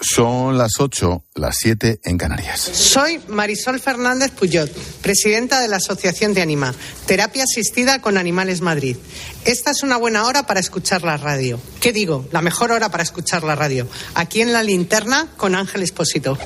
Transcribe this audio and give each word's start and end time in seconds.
Son 0.00 0.56
las 0.56 0.72
8, 0.78 1.26
las 1.34 1.56
7 1.60 2.00
en 2.04 2.16
Canarias. 2.16 2.58
Soy 2.60 3.20
Marisol 3.28 3.80
Fernández 3.80 4.30
Puyot, 4.30 4.72
presidenta 5.02 5.60
de 5.60 5.68
la 5.68 5.76
Asociación 5.76 6.32
de 6.32 6.40
Anima, 6.40 6.74
Terapia 7.04 7.44
Asistida 7.44 8.00
con 8.00 8.16
Animales 8.16 8.62
Madrid. 8.62 8.96
Esta 9.44 9.72
es 9.72 9.82
una 9.82 9.98
buena 9.98 10.24
hora 10.24 10.46
para 10.46 10.58
escuchar 10.58 11.02
la 11.02 11.18
radio. 11.18 11.60
¿Qué 11.80 11.92
digo? 11.92 12.26
La 12.32 12.40
mejor 12.40 12.72
hora 12.72 12.90
para 12.90 13.02
escuchar 13.02 13.44
la 13.44 13.56
radio. 13.56 13.86
Aquí 14.14 14.40
en 14.40 14.54
la 14.54 14.62
linterna 14.62 15.28
con 15.36 15.54
Ángel 15.54 15.82
Espósito. 15.82 16.38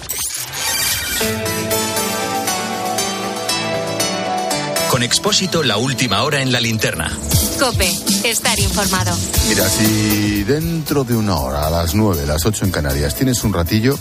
Con 4.91 5.03
Expósito, 5.05 5.63
la 5.63 5.77
última 5.77 6.25
hora 6.25 6.43
en 6.43 6.51
la 6.51 6.61
linterna. 6.61 7.17
Cope, 7.59 7.91
estar 8.25 8.59
informado. 8.59 9.17
Mira, 9.49 9.69
si 9.69 10.43
dentro 10.45 11.05
de 11.05 11.17
una 11.17 11.37
hora, 11.37 11.67
a 11.67 11.71
las 11.71 11.95
9, 11.95 12.27
las 12.27 12.45
8 12.45 12.65
en 12.65 12.71
Canarias, 12.71 13.15
tienes 13.15 13.45
un 13.45 13.53
ratillo, 13.53 13.99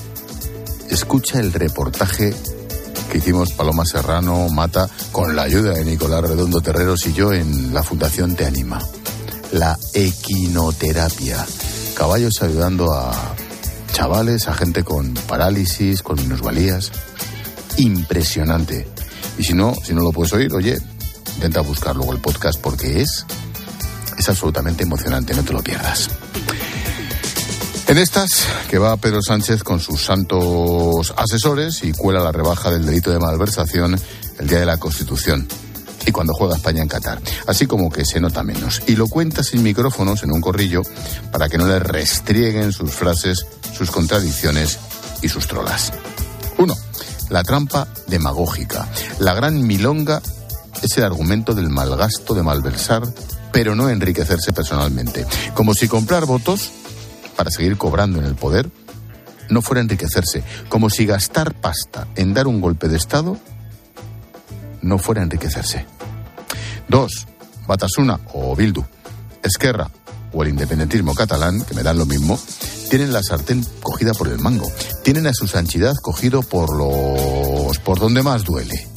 escucha 0.90 1.40
el 1.40 1.54
reportaje 1.54 2.34
que 3.12 3.18
hicimos 3.20 3.54
Paloma 3.54 3.86
Serrano, 3.86 4.50
Mata, 4.50 4.90
con 5.12 5.36
la 5.36 5.44
ayuda 5.44 5.74
de 5.74 5.86
Nicolás 5.86 6.22
Redondo 6.22 6.62
Terreros 6.62 7.06
y 7.06 7.14
yo 7.14 7.32
en 7.32 7.74
la 7.74 7.84
Fundación 7.84 8.36
Te 8.36 8.46
Anima. 8.46 8.80
La 9.52 9.78
equinoterapia. 9.94 11.46
Caballos 11.96 12.42
ayudando 12.42 12.92
a 12.92 13.14
chavales, 13.92 14.48
a 14.48 14.56
gente 14.56 14.84
con 14.84 15.14
parálisis, 15.14 16.02
con 16.02 16.16
minusvalías. 16.16 16.92
Impresionante. 17.78 18.88
Y 19.38 19.44
si 19.44 19.54
no, 19.54 19.76
si 19.84 19.94
no 19.94 20.02
lo 20.02 20.12
puedes 20.12 20.34
oír, 20.34 20.52
oye, 20.54 20.80
intenta 21.36 21.62
buscar 21.62 21.96
luego 21.96 22.14
el 22.14 22.20
podcast 22.20 22.60
porque 22.60 23.02
es, 23.02 23.26
es 24.18 24.30
absolutamente 24.30 24.84
emocionante, 24.84 25.34
no 25.34 25.44
te 25.44 25.54
lo 25.54 25.62
pierdas. 25.62 26.10
En 27.88 27.98
estas, 27.98 28.48
que 28.70 28.78
va 28.78 28.98
Pedro 28.98 29.22
Sánchez 29.22 29.64
con 29.64 29.80
sus 29.80 30.04
santos 30.04 31.14
asesores 31.18 31.84
y 31.84 31.92
cuela 31.92 32.22
la 32.22 32.32
rebaja 32.32 32.72
del 32.72 32.86
delito 32.86 33.12
de 33.12 33.20
malversación 33.20 34.00
el 34.40 34.48
día 34.48 34.60
de 34.60 34.66
la 34.66 34.78
Constitución 34.78 35.48
y 36.06 36.12
cuando 36.12 36.34
juega 36.34 36.56
España 36.56 36.82
en 36.82 36.88
Qatar. 36.88 37.22
Así 37.48 37.66
como 37.66 37.92
que 37.92 38.06
se 38.06 38.20
nota 38.20 38.44
menos. 38.44 38.82
Y 38.88 38.96
lo 38.96 39.08
cuenta 39.08 39.44
sin 39.44 39.64
micrófonos 39.64 40.24
en 40.24 40.32
un 40.32 40.42
corrillo 40.42 40.82
para 41.32 41.50
que 41.50 41.58
no 41.58 41.68
le 41.68 41.80
restrieguen 41.80 42.72
sus 42.72 42.92
frases, 42.92 43.46
sus 43.76 43.92
contradicciones 43.92 44.80
y 45.22 45.30
sus 45.30 45.48
trolas. 45.48 45.94
Uno, 46.58 46.76
la 47.30 47.44
trampa 47.44 47.88
demagógica. 48.08 48.88
La 49.20 49.34
gran 49.34 49.66
milonga 49.66 50.22
es 50.82 50.98
el 50.98 51.04
argumento 51.04 51.54
del 51.54 51.70
malgasto 51.70 52.34
de 52.34 52.44
malversar, 52.44 53.04
pero 53.54 53.76
no 53.76 53.90
enriquecerse 53.90 54.52
personalmente. 54.52 55.26
Como 55.54 55.74
si 55.74 55.88
comprar 55.88 56.26
votos 56.26 56.72
para 57.38 57.52
seguir 57.52 57.78
cobrando 57.78 58.20
en 58.20 58.26
el 58.26 58.36
poder 58.36 58.70
no 59.50 59.62
fuera 59.62 59.82
enriquecerse. 59.82 60.44
Como 60.68 60.90
si 60.90 61.06
gastar 61.06 61.54
pasta 61.54 62.08
en 62.16 62.34
dar 62.34 62.48
un 62.48 62.60
golpe 62.60 62.90
de 62.90 62.98
Estado 62.98 63.38
no 64.82 64.98
fuera 64.98 65.22
enriquecerse. 65.22 65.86
Dos, 66.90 67.28
Batasuna 67.68 68.20
o 68.34 68.56
Bildu, 68.56 68.84
Esquerra 69.42 69.90
o 70.34 70.42
el 70.42 70.50
independentismo 70.50 71.14
catalán, 71.14 71.62
que 71.64 71.76
me 71.76 71.84
dan 71.84 72.00
lo 72.00 72.08
mismo, 72.08 72.40
tienen 72.90 73.14
la 73.14 73.22
sartén 73.22 73.64
cogida 73.84 74.14
por 74.14 74.30
el 74.30 74.40
mango. 74.40 74.70
Tienen 75.04 75.28
a 75.28 75.34
su 75.34 75.48
sanchidad 75.48 75.94
cogido 76.02 76.42
por 76.42 76.76
los... 76.76 77.78
por 77.80 78.00
donde 78.00 78.24
más 78.24 78.44
duele. 78.44 78.88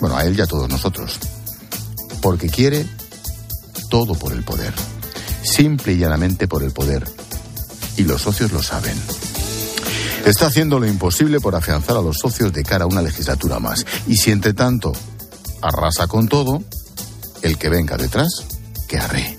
Bueno, 0.00 0.16
a 0.16 0.24
él 0.24 0.38
y 0.38 0.40
a 0.40 0.46
todos 0.46 0.70
nosotros. 0.70 1.18
Porque 2.22 2.48
quiere 2.48 2.86
todo 3.90 4.14
por 4.14 4.32
el 4.32 4.42
poder. 4.42 4.72
Simple 5.42 5.92
y 5.92 5.98
llanamente 5.98 6.48
por 6.48 6.62
el 6.62 6.72
poder. 6.72 7.04
Y 7.96 8.04
los 8.04 8.22
socios 8.22 8.52
lo 8.52 8.62
saben. 8.62 8.96
Está 10.24 10.46
haciendo 10.46 10.78
lo 10.78 10.86
imposible 10.86 11.40
por 11.40 11.54
afianzar 11.54 11.96
a 11.96 12.02
los 12.02 12.18
socios 12.18 12.52
de 12.52 12.62
cara 12.62 12.84
a 12.84 12.86
una 12.86 13.02
legislatura 13.02 13.58
más. 13.58 13.84
Y 14.06 14.16
si 14.16 14.30
entre 14.30 14.54
tanto 14.54 14.92
arrasa 15.60 16.06
con 16.06 16.28
todo, 16.28 16.62
el 17.42 17.58
que 17.58 17.68
venga 17.68 17.96
detrás, 17.96 18.28
que 18.88 18.98
arre. 18.98 19.36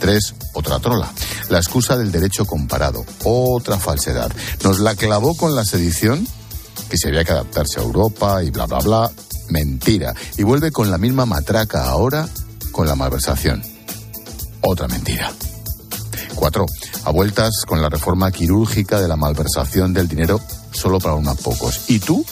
Tres, 0.00 0.34
otra 0.54 0.78
trola. 0.80 1.12
La 1.48 1.58
excusa 1.58 1.96
del 1.96 2.10
derecho 2.10 2.46
comparado. 2.46 3.04
Otra 3.24 3.78
falsedad. 3.78 4.32
Nos 4.64 4.80
la 4.80 4.94
clavó 4.94 5.36
con 5.36 5.54
la 5.54 5.64
sedición, 5.64 6.26
que 6.88 6.96
se 6.96 7.08
había 7.08 7.24
que 7.24 7.32
adaptarse 7.32 7.78
a 7.78 7.82
Europa 7.82 8.42
y 8.42 8.50
bla, 8.50 8.66
bla, 8.66 8.78
bla. 8.78 9.10
Mentira. 9.50 10.14
Y 10.38 10.44
vuelve 10.44 10.70
con 10.70 10.90
la 10.90 10.98
misma 10.98 11.26
matraca 11.26 11.84
ahora 11.84 12.28
con 12.72 12.86
la 12.86 12.96
malversación. 12.96 13.62
Otra 14.62 14.88
mentira. 14.88 15.30
Cuatro, 16.34 16.66
a 17.04 17.10
vueltas 17.10 17.64
con 17.66 17.80
la 17.80 17.88
reforma 17.88 18.32
quirúrgica 18.32 19.00
de 19.00 19.06
la 19.06 19.16
malversación 19.16 19.92
del 19.92 20.08
dinero 20.08 20.40
solo 20.72 20.98
para 20.98 21.14
unos 21.14 21.38
pocos. 21.40 21.84
¿Y 21.88 21.98
tú? 21.98 22.24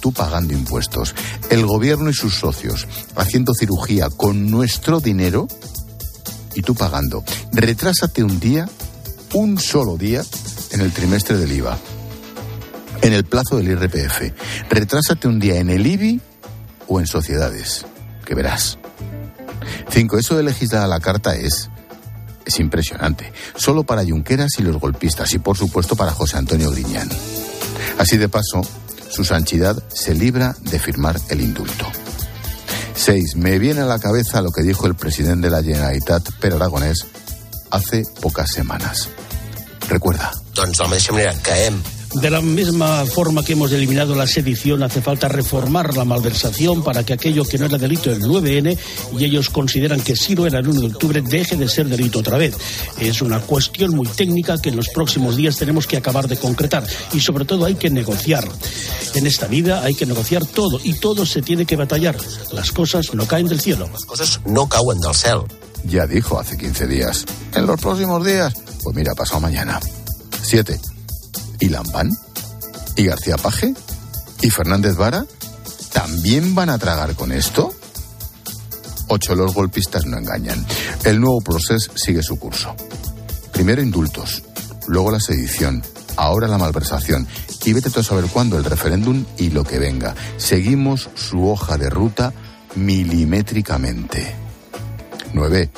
Tú 0.00 0.12
pagando 0.12 0.52
impuestos. 0.54 1.14
El 1.50 1.64
gobierno 1.66 2.10
y 2.10 2.14
sus 2.14 2.34
socios 2.34 2.86
haciendo 3.14 3.54
cirugía 3.54 4.08
con 4.10 4.50
nuestro 4.50 5.00
dinero 5.00 5.46
y 6.54 6.62
tú 6.62 6.74
pagando. 6.74 7.24
Retrásate 7.52 8.22
un 8.22 8.40
día, 8.40 8.68
un 9.34 9.58
solo 9.58 9.96
día, 9.96 10.22
en 10.70 10.80
el 10.80 10.92
trimestre 10.92 11.36
del 11.36 11.52
IVA. 11.52 11.78
En 13.02 13.12
el 13.12 13.24
plazo 13.24 13.56
del 13.56 13.68
IRPF. 13.68 14.32
Retrásate 14.70 15.28
un 15.28 15.38
día 15.38 15.56
en 15.56 15.70
el 15.70 15.86
IBI 15.86 16.20
o 16.88 17.00
en 17.00 17.06
sociedades. 17.06 17.84
Que 18.24 18.34
verás. 18.34 18.78
Cinco, 19.94 20.18
eso 20.18 20.36
de 20.36 20.42
legislar 20.42 20.82
a 20.82 20.88
la 20.88 20.98
carta 20.98 21.36
es 21.36 21.70
es 22.44 22.58
impresionante. 22.58 23.32
Solo 23.56 23.84
para 23.84 24.04
Junqueras 24.04 24.58
y 24.58 24.62
los 24.62 24.80
golpistas 24.80 25.32
y 25.34 25.38
por 25.38 25.56
supuesto 25.56 25.94
para 25.94 26.10
José 26.10 26.36
Antonio 26.36 26.72
Griñán. 26.72 27.08
Así 27.96 28.16
de 28.16 28.28
paso, 28.28 28.60
su 29.08 29.24
sanchidad 29.24 29.80
se 29.88 30.12
libra 30.14 30.56
de 30.62 30.80
firmar 30.80 31.20
el 31.28 31.40
indulto. 31.40 31.86
6. 32.96 33.36
Me 33.36 33.60
viene 33.60 33.82
a 33.82 33.86
la 33.86 34.00
cabeza 34.00 34.42
lo 34.42 34.50
que 34.50 34.62
dijo 34.62 34.88
el 34.88 34.96
presidente 34.96 35.46
de 35.46 35.52
la 35.52 35.62
Generalitat, 35.62 36.28
Per 36.40 36.54
Aragonés, 36.54 37.06
hace 37.70 38.02
pocas 38.20 38.50
semanas. 38.50 39.08
Recuerda. 39.88 40.32
Doncs 40.54 40.78
de 40.78 41.24
la 41.24 41.56
hem 41.56 41.80
De 42.14 42.30
la 42.30 42.40
misma 42.40 43.04
forma 43.06 43.44
que 43.44 43.54
hemos 43.54 43.72
eliminado 43.72 44.14
la 44.14 44.26
sedición, 44.26 44.82
hace 44.82 45.02
falta 45.02 45.28
reformar 45.28 45.96
la 45.96 46.04
malversación 46.04 46.82
para 46.84 47.04
que 47.04 47.12
aquello 47.12 47.44
que 47.44 47.58
no 47.58 47.66
era 47.66 47.76
delito 47.76 48.10
el 48.10 48.20
9N 48.20 48.78
y 49.18 49.24
ellos 49.24 49.50
consideran 49.50 50.00
que 50.00 50.14
sí 50.14 50.36
lo 50.36 50.46
era 50.46 50.60
el 50.60 50.68
1 50.68 50.80
de 50.80 50.86
octubre 50.86 51.22
deje 51.22 51.56
de 51.56 51.68
ser 51.68 51.88
delito 51.88 52.20
otra 52.20 52.38
vez. 52.38 52.56
Es 52.98 53.20
una 53.20 53.40
cuestión 53.40 53.96
muy 53.96 54.06
técnica 54.06 54.58
que 54.58 54.68
en 54.68 54.76
los 54.76 54.88
próximos 54.90 55.36
días 55.36 55.56
tenemos 55.56 55.88
que 55.88 55.96
acabar 55.96 56.28
de 56.28 56.36
concretar 56.36 56.86
y 57.12 57.20
sobre 57.20 57.44
todo 57.44 57.64
hay 57.64 57.74
que 57.74 57.90
negociar. 57.90 58.46
En 59.14 59.26
esta 59.26 59.48
vida 59.48 59.82
hay 59.82 59.94
que 59.94 60.06
negociar 60.06 60.46
todo 60.46 60.80
y 60.82 60.94
todo 61.00 61.26
se 61.26 61.42
tiene 61.42 61.66
que 61.66 61.76
batallar. 61.76 62.16
Las 62.52 62.70
cosas 62.70 63.12
no 63.12 63.26
caen 63.26 63.48
del 63.48 63.60
cielo. 63.60 63.90
les 63.92 64.04
coses 64.04 64.40
no 64.46 64.68
cauen 64.68 65.00
del 65.00 65.14
cel. 65.14 65.40
Ya 65.84 66.06
dijo 66.06 66.38
hace 66.38 66.56
15 66.56 66.86
días. 66.86 67.24
En 67.54 67.66
los 67.66 67.80
próximos 67.80 68.24
días, 68.24 68.54
pues 68.82 68.96
mira, 68.96 69.14
pasado 69.14 69.40
mañana. 69.40 69.80
7. 70.42 70.93
¿Y 71.64 71.70
Lampán? 71.70 72.10
¿Y 72.94 73.04
García 73.04 73.38
Paje? 73.38 73.72
¿Y 74.42 74.50
Fernández 74.50 74.96
Vara? 74.96 75.24
¿También 75.94 76.54
van 76.54 76.68
a 76.68 76.76
tragar 76.76 77.14
con 77.14 77.32
esto? 77.32 77.72
8. 79.08 79.34
Los 79.34 79.54
golpistas 79.54 80.04
no 80.04 80.18
engañan. 80.18 80.62
El 81.04 81.22
nuevo 81.22 81.40
proceso 81.40 81.90
sigue 81.96 82.22
su 82.22 82.38
curso. 82.38 82.76
Primero 83.50 83.80
indultos, 83.80 84.42
luego 84.88 85.10
la 85.10 85.20
sedición, 85.20 85.82
ahora 86.16 86.48
la 86.48 86.58
malversación. 86.58 87.26
Y 87.64 87.72
vete 87.72 87.88
tú 87.88 88.00
a 88.00 88.04
saber 88.04 88.26
cuándo 88.26 88.58
el 88.58 88.64
referéndum 88.66 89.24
y 89.38 89.48
lo 89.48 89.64
que 89.64 89.78
venga. 89.78 90.14
Seguimos 90.36 91.08
su 91.14 91.48
hoja 91.48 91.78
de 91.78 91.88
ruta 91.88 92.34
milimétricamente. 92.74 94.34
9. 95.32 95.70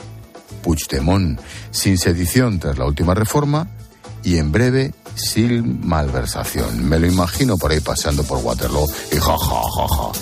Puigdemont, 0.64 1.40
sin 1.70 1.96
sedición 1.96 2.58
tras 2.58 2.76
la 2.76 2.86
última 2.86 3.14
reforma 3.14 3.68
y 4.24 4.38
en 4.38 4.50
breve 4.50 4.92
sin 5.16 5.86
malversación. 5.86 6.88
Me 6.88 6.98
lo 6.98 7.06
imagino 7.06 7.56
por 7.56 7.72
ahí 7.72 7.80
paseando 7.80 8.22
por 8.22 8.38
Waterloo 8.38 8.86
y 9.12 9.16
ja, 9.16 9.36
ja, 9.38 9.62
ja, 9.76 9.88
ja. 9.88 10.12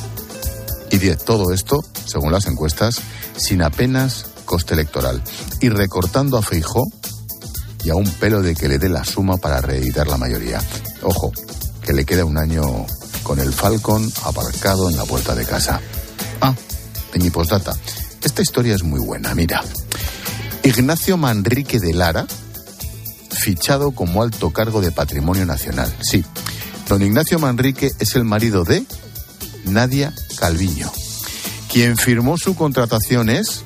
Y 0.91 0.99
10. 0.99 1.25
Todo 1.25 1.52
esto, 1.52 1.85
según 2.06 2.32
las 2.32 2.46
encuestas, 2.46 3.00
sin 3.37 3.62
apenas 3.62 4.26
coste 4.44 4.75
electoral. 4.75 5.23
Y 5.61 5.69
recortando 5.69 6.38
a 6.38 6.43
Feijó 6.43 6.85
y 7.82 7.91
a 7.91 7.96
un 7.96 8.08
pelo 8.12 8.41
de 8.41 8.55
que 8.55 8.69
le 8.69 8.79
dé 8.79 8.88
la 8.88 9.05
suma 9.05 9.37
para 9.37 9.61
reeditar 9.61 10.06
la 10.06 10.17
mayoría. 10.17 10.61
Ojo, 11.02 11.32
que 11.82 11.93
le 11.93 12.05
queda 12.05 12.25
un 12.25 12.38
año 12.38 12.62
con 13.23 13.40
el 13.40 13.52
Falcon 13.52 14.11
aparcado 14.25 14.88
en 14.88 14.97
la 14.97 15.05
puerta 15.05 15.35
de 15.35 15.44
casa. 15.44 15.81
Ah, 16.40 16.55
mi 17.19 17.31
postdata. 17.31 17.75
Esta 18.23 18.43
historia 18.43 18.75
es 18.75 18.82
muy 18.82 19.00
buena, 19.00 19.35
mira. 19.35 19.62
Ignacio 20.62 21.17
Manrique 21.17 21.79
de 21.79 21.93
Lara, 21.93 22.26
fichado 23.44 23.91
como 23.91 24.23
alto 24.23 24.50
cargo 24.52 24.81
de 24.81 24.91
Patrimonio 24.91 25.44
Nacional. 25.44 25.94
Sí, 26.00 26.25
don 26.88 27.02
Ignacio 27.02 27.38
Manrique 27.38 27.91
es 27.99 28.17
el 28.17 28.25
marido 28.25 28.64
de 28.64 28.87
Nadia 29.67 30.14
Calviño. 30.38 30.91
Quien 31.70 31.99
firmó 31.99 32.38
su 32.38 32.56
contratación 32.56 33.29
es 33.29 33.64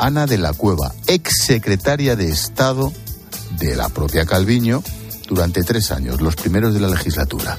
Ana 0.00 0.26
de 0.26 0.38
la 0.38 0.52
Cueva, 0.52 0.92
ex 1.06 1.44
secretaria 1.44 2.16
de 2.16 2.30
Estado 2.30 2.92
de 3.60 3.76
la 3.76 3.90
propia 3.90 4.26
Calviño 4.26 4.82
durante 5.28 5.62
tres 5.62 5.92
años, 5.92 6.20
los 6.20 6.34
primeros 6.34 6.74
de 6.74 6.80
la 6.80 6.88
legislatura. 6.88 7.56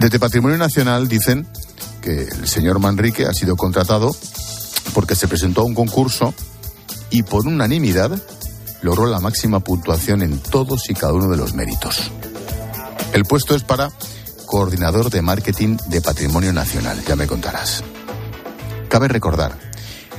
Desde 0.00 0.18
Patrimonio 0.18 0.58
Nacional 0.58 1.06
dicen 1.06 1.46
que 2.02 2.22
el 2.22 2.48
señor 2.48 2.80
Manrique 2.80 3.26
ha 3.26 3.32
sido 3.32 3.54
contratado 3.54 4.10
porque 4.92 5.14
se 5.14 5.28
presentó 5.28 5.60
a 5.60 5.66
un 5.66 5.74
concurso 5.76 6.34
y 7.10 7.22
por 7.22 7.46
unanimidad 7.46 8.20
logró 8.82 9.06
la 9.06 9.20
máxima 9.20 9.60
puntuación 9.60 10.22
en 10.22 10.38
todos 10.38 10.88
y 10.90 10.94
cada 10.94 11.12
uno 11.12 11.28
de 11.28 11.36
los 11.36 11.54
méritos. 11.54 12.10
El 13.12 13.24
puesto 13.24 13.54
es 13.54 13.62
para 13.62 13.90
coordinador 14.46 15.10
de 15.10 15.22
marketing 15.22 15.76
de 15.88 16.00
Patrimonio 16.00 16.52
Nacional, 16.52 17.02
ya 17.06 17.16
me 17.16 17.26
contarás. 17.26 17.82
Cabe 18.88 19.08
recordar 19.08 19.58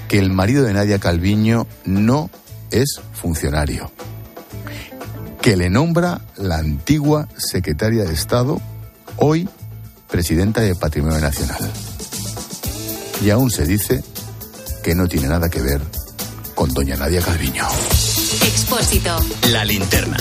que 0.07 0.19
el 0.19 0.31
marido 0.31 0.63
de 0.63 0.73
Nadia 0.73 1.00
Calviño 1.00 1.67
no 1.85 2.29
es 2.71 3.01
funcionario, 3.13 3.91
que 5.41 5.56
le 5.56 5.69
nombra 5.69 6.21
la 6.38 6.57
antigua 6.57 7.27
secretaria 7.38 8.03
de 8.03 8.13
Estado, 8.13 8.61
hoy 9.17 9.50
presidenta 10.09 10.61
de 10.61 10.75
Patrimonio 10.75 11.19
Nacional. 11.19 11.71
Y 13.23 13.29
aún 13.29 13.51
se 13.51 13.65
dice 13.65 14.03
que 14.83 14.95
no 14.95 15.07
tiene 15.07 15.27
nada 15.27 15.50
que 15.50 15.61
ver 15.61 15.81
con 16.56 16.73
doña 16.73 16.95
Nadia 16.95 17.21
Calviño. 17.21 17.65
Expósito. 18.31 19.17
La 19.51 19.65
linterna. 19.65 20.17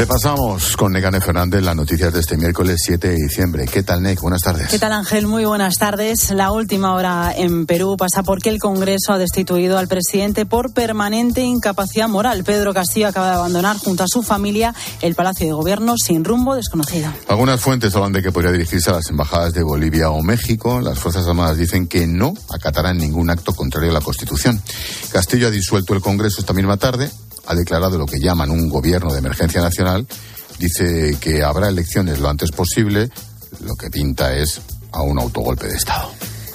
Repasamos 0.00 0.78
con 0.78 0.92
Negane 0.92 1.20
Fernández 1.20 1.62
las 1.62 1.76
noticias 1.76 2.10
de 2.10 2.20
este 2.20 2.38
miércoles 2.38 2.80
7 2.82 3.08
de 3.08 3.16
diciembre. 3.16 3.66
¿Qué 3.66 3.82
tal, 3.82 4.00
Nec? 4.00 4.18
Buenas 4.22 4.40
tardes. 4.40 4.68
¿Qué 4.68 4.78
tal, 4.78 4.94
Ángel? 4.94 5.26
Muy 5.26 5.44
buenas 5.44 5.74
tardes. 5.74 6.30
La 6.30 6.52
última 6.52 6.94
hora 6.94 7.34
en 7.36 7.66
Perú 7.66 7.96
pasa 7.98 8.22
porque 8.22 8.48
el 8.48 8.58
Congreso 8.58 9.12
ha 9.12 9.18
destituido 9.18 9.76
al 9.76 9.88
presidente 9.88 10.46
por 10.46 10.72
permanente 10.72 11.42
incapacidad 11.42 12.08
moral. 12.08 12.44
Pedro 12.44 12.72
Castillo 12.72 13.08
acaba 13.08 13.26
de 13.26 13.34
abandonar 13.34 13.76
junto 13.76 14.02
a 14.02 14.06
su 14.08 14.22
familia 14.22 14.74
el 15.02 15.14
Palacio 15.14 15.44
de 15.44 15.52
Gobierno 15.52 15.96
sin 16.02 16.24
rumbo 16.24 16.54
desconocido. 16.54 17.12
Algunas 17.28 17.60
fuentes 17.60 17.94
hablan 17.94 18.12
de 18.12 18.22
que 18.22 18.32
podría 18.32 18.52
dirigirse 18.52 18.88
a 18.88 18.94
las 18.94 19.10
embajadas 19.10 19.52
de 19.52 19.62
Bolivia 19.62 20.08
o 20.08 20.22
México. 20.22 20.80
Las 20.80 20.98
Fuerzas 20.98 21.26
Armadas 21.26 21.58
dicen 21.58 21.86
que 21.86 22.06
no 22.06 22.32
acatarán 22.48 22.96
ningún 22.96 23.28
acto 23.28 23.52
contrario 23.52 23.90
a 23.90 23.92
la 23.92 24.00
Constitución. 24.00 24.62
Castillo 25.12 25.48
ha 25.48 25.50
disuelto 25.50 25.92
el 25.92 26.00
Congreso 26.00 26.40
esta 26.40 26.54
misma 26.54 26.78
tarde 26.78 27.10
ha 27.50 27.54
declarado 27.56 27.98
lo 27.98 28.06
que 28.06 28.20
llaman 28.20 28.48
un 28.48 28.68
gobierno 28.68 29.12
de 29.12 29.18
emergencia 29.18 29.60
nacional, 29.60 30.06
dice 30.60 31.16
que 31.20 31.42
habrá 31.42 31.68
elecciones 31.68 32.20
lo 32.20 32.28
antes 32.28 32.52
posible, 32.52 33.10
lo 33.64 33.74
que 33.74 33.90
pinta 33.90 34.36
es 34.36 34.60
a 34.92 35.02
un 35.02 35.18
autogolpe 35.18 35.66
de 35.66 35.74
Estado. 35.74 36.10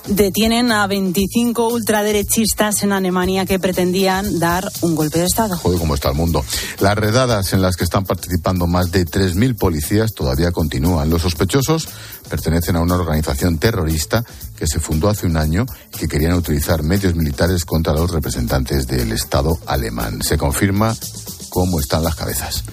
Detienen 0.07 0.71
a 0.71 0.85
25 0.85 1.67
ultraderechistas 1.67 2.83
en 2.83 2.91
Alemania 2.91 3.45
que 3.45 3.57
pretendían 3.57 4.39
dar 4.39 4.69
un 4.81 4.95
golpe 4.95 5.19
de 5.19 5.25
Estado. 5.25 5.57
Joder, 5.57 5.79
cómo 5.79 5.95
está 5.95 6.09
el 6.09 6.15
mundo. 6.15 6.45
Las 6.79 6.95
redadas 6.95 7.53
en 7.53 7.61
las 7.61 7.75
que 7.75 7.83
están 7.83 8.05
participando 8.05 8.67
más 8.67 8.91
de 8.91 9.05
3.000 9.05 9.57
policías 9.57 10.13
todavía 10.13 10.51
continúan. 10.51 11.09
Los 11.09 11.23
sospechosos 11.23 11.87
pertenecen 12.29 12.75
a 12.75 12.81
una 12.81 12.95
organización 12.95 13.57
terrorista 13.57 14.23
que 14.55 14.67
se 14.67 14.79
fundó 14.79 15.09
hace 15.09 15.25
un 15.25 15.37
año 15.37 15.65
y 15.93 15.97
que 15.97 16.07
querían 16.07 16.33
utilizar 16.33 16.83
medios 16.83 17.15
militares 17.15 17.65
contra 17.65 17.93
los 17.93 18.11
representantes 18.11 18.87
del 18.87 19.11
Estado 19.11 19.57
alemán. 19.65 20.21
Se 20.21 20.37
confirma 20.37 20.95
cómo 21.49 21.79
están 21.79 22.03
las 22.03 22.15
cabezas. 22.15 22.63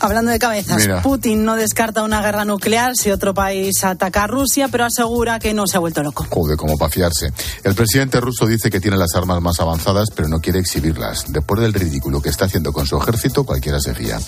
Hablando 0.00 0.30
de 0.30 0.38
cabezas, 0.38 0.78
Mira. 0.78 1.02
Putin 1.02 1.44
no 1.44 1.56
descarta 1.56 2.02
una 2.02 2.20
guerra 2.22 2.44
nuclear 2.44 2.96
si 2.96 3.10
otro 3.10 3.34
país 3.34 3.82
ataca 3.84 4.24
a 4.24 4.26
Rusia, 4.26 4.68
pero 4.68 4.84
asegura 4.84 5.38
que 5.38 5.54
no 5.54 5.66
se 5.66 5.76
ha 5.76 5.80
vuelto 5.80 6.02
loco. 6.02 6.26
Joder, 6.28 6.56
como 6.56 6.76
para 6.76 6.90
fiarse. 6.90 7.32
El 7.64 7.74
presidente 7.74 8.20
ruso 8.20 8.46
dice 8.46 8.70
que 8.70 8.80
tiene 8.80 8.96
las 8.96 9.14
armas 9.14 9.40
más 9.40 9.60
avanzadas, 9.60 10.08
pero 10.14 10.28
no 10.28 10.40
quiere 10.40 10.58
exhibirlas. 10.58 11.24
Después 11.28 11.60
del 11.60 11.72
ridículo 11.72 12.20
que 12.20 12.28
está 12.28 12.44
haciendo 12.46 12.72
con 12.72 12.86
su 12.86 12.96
ejército, 12.96 13.44
cualquiera 13.44 13.80
se 13.80 13.94
fía. 13.94 14.18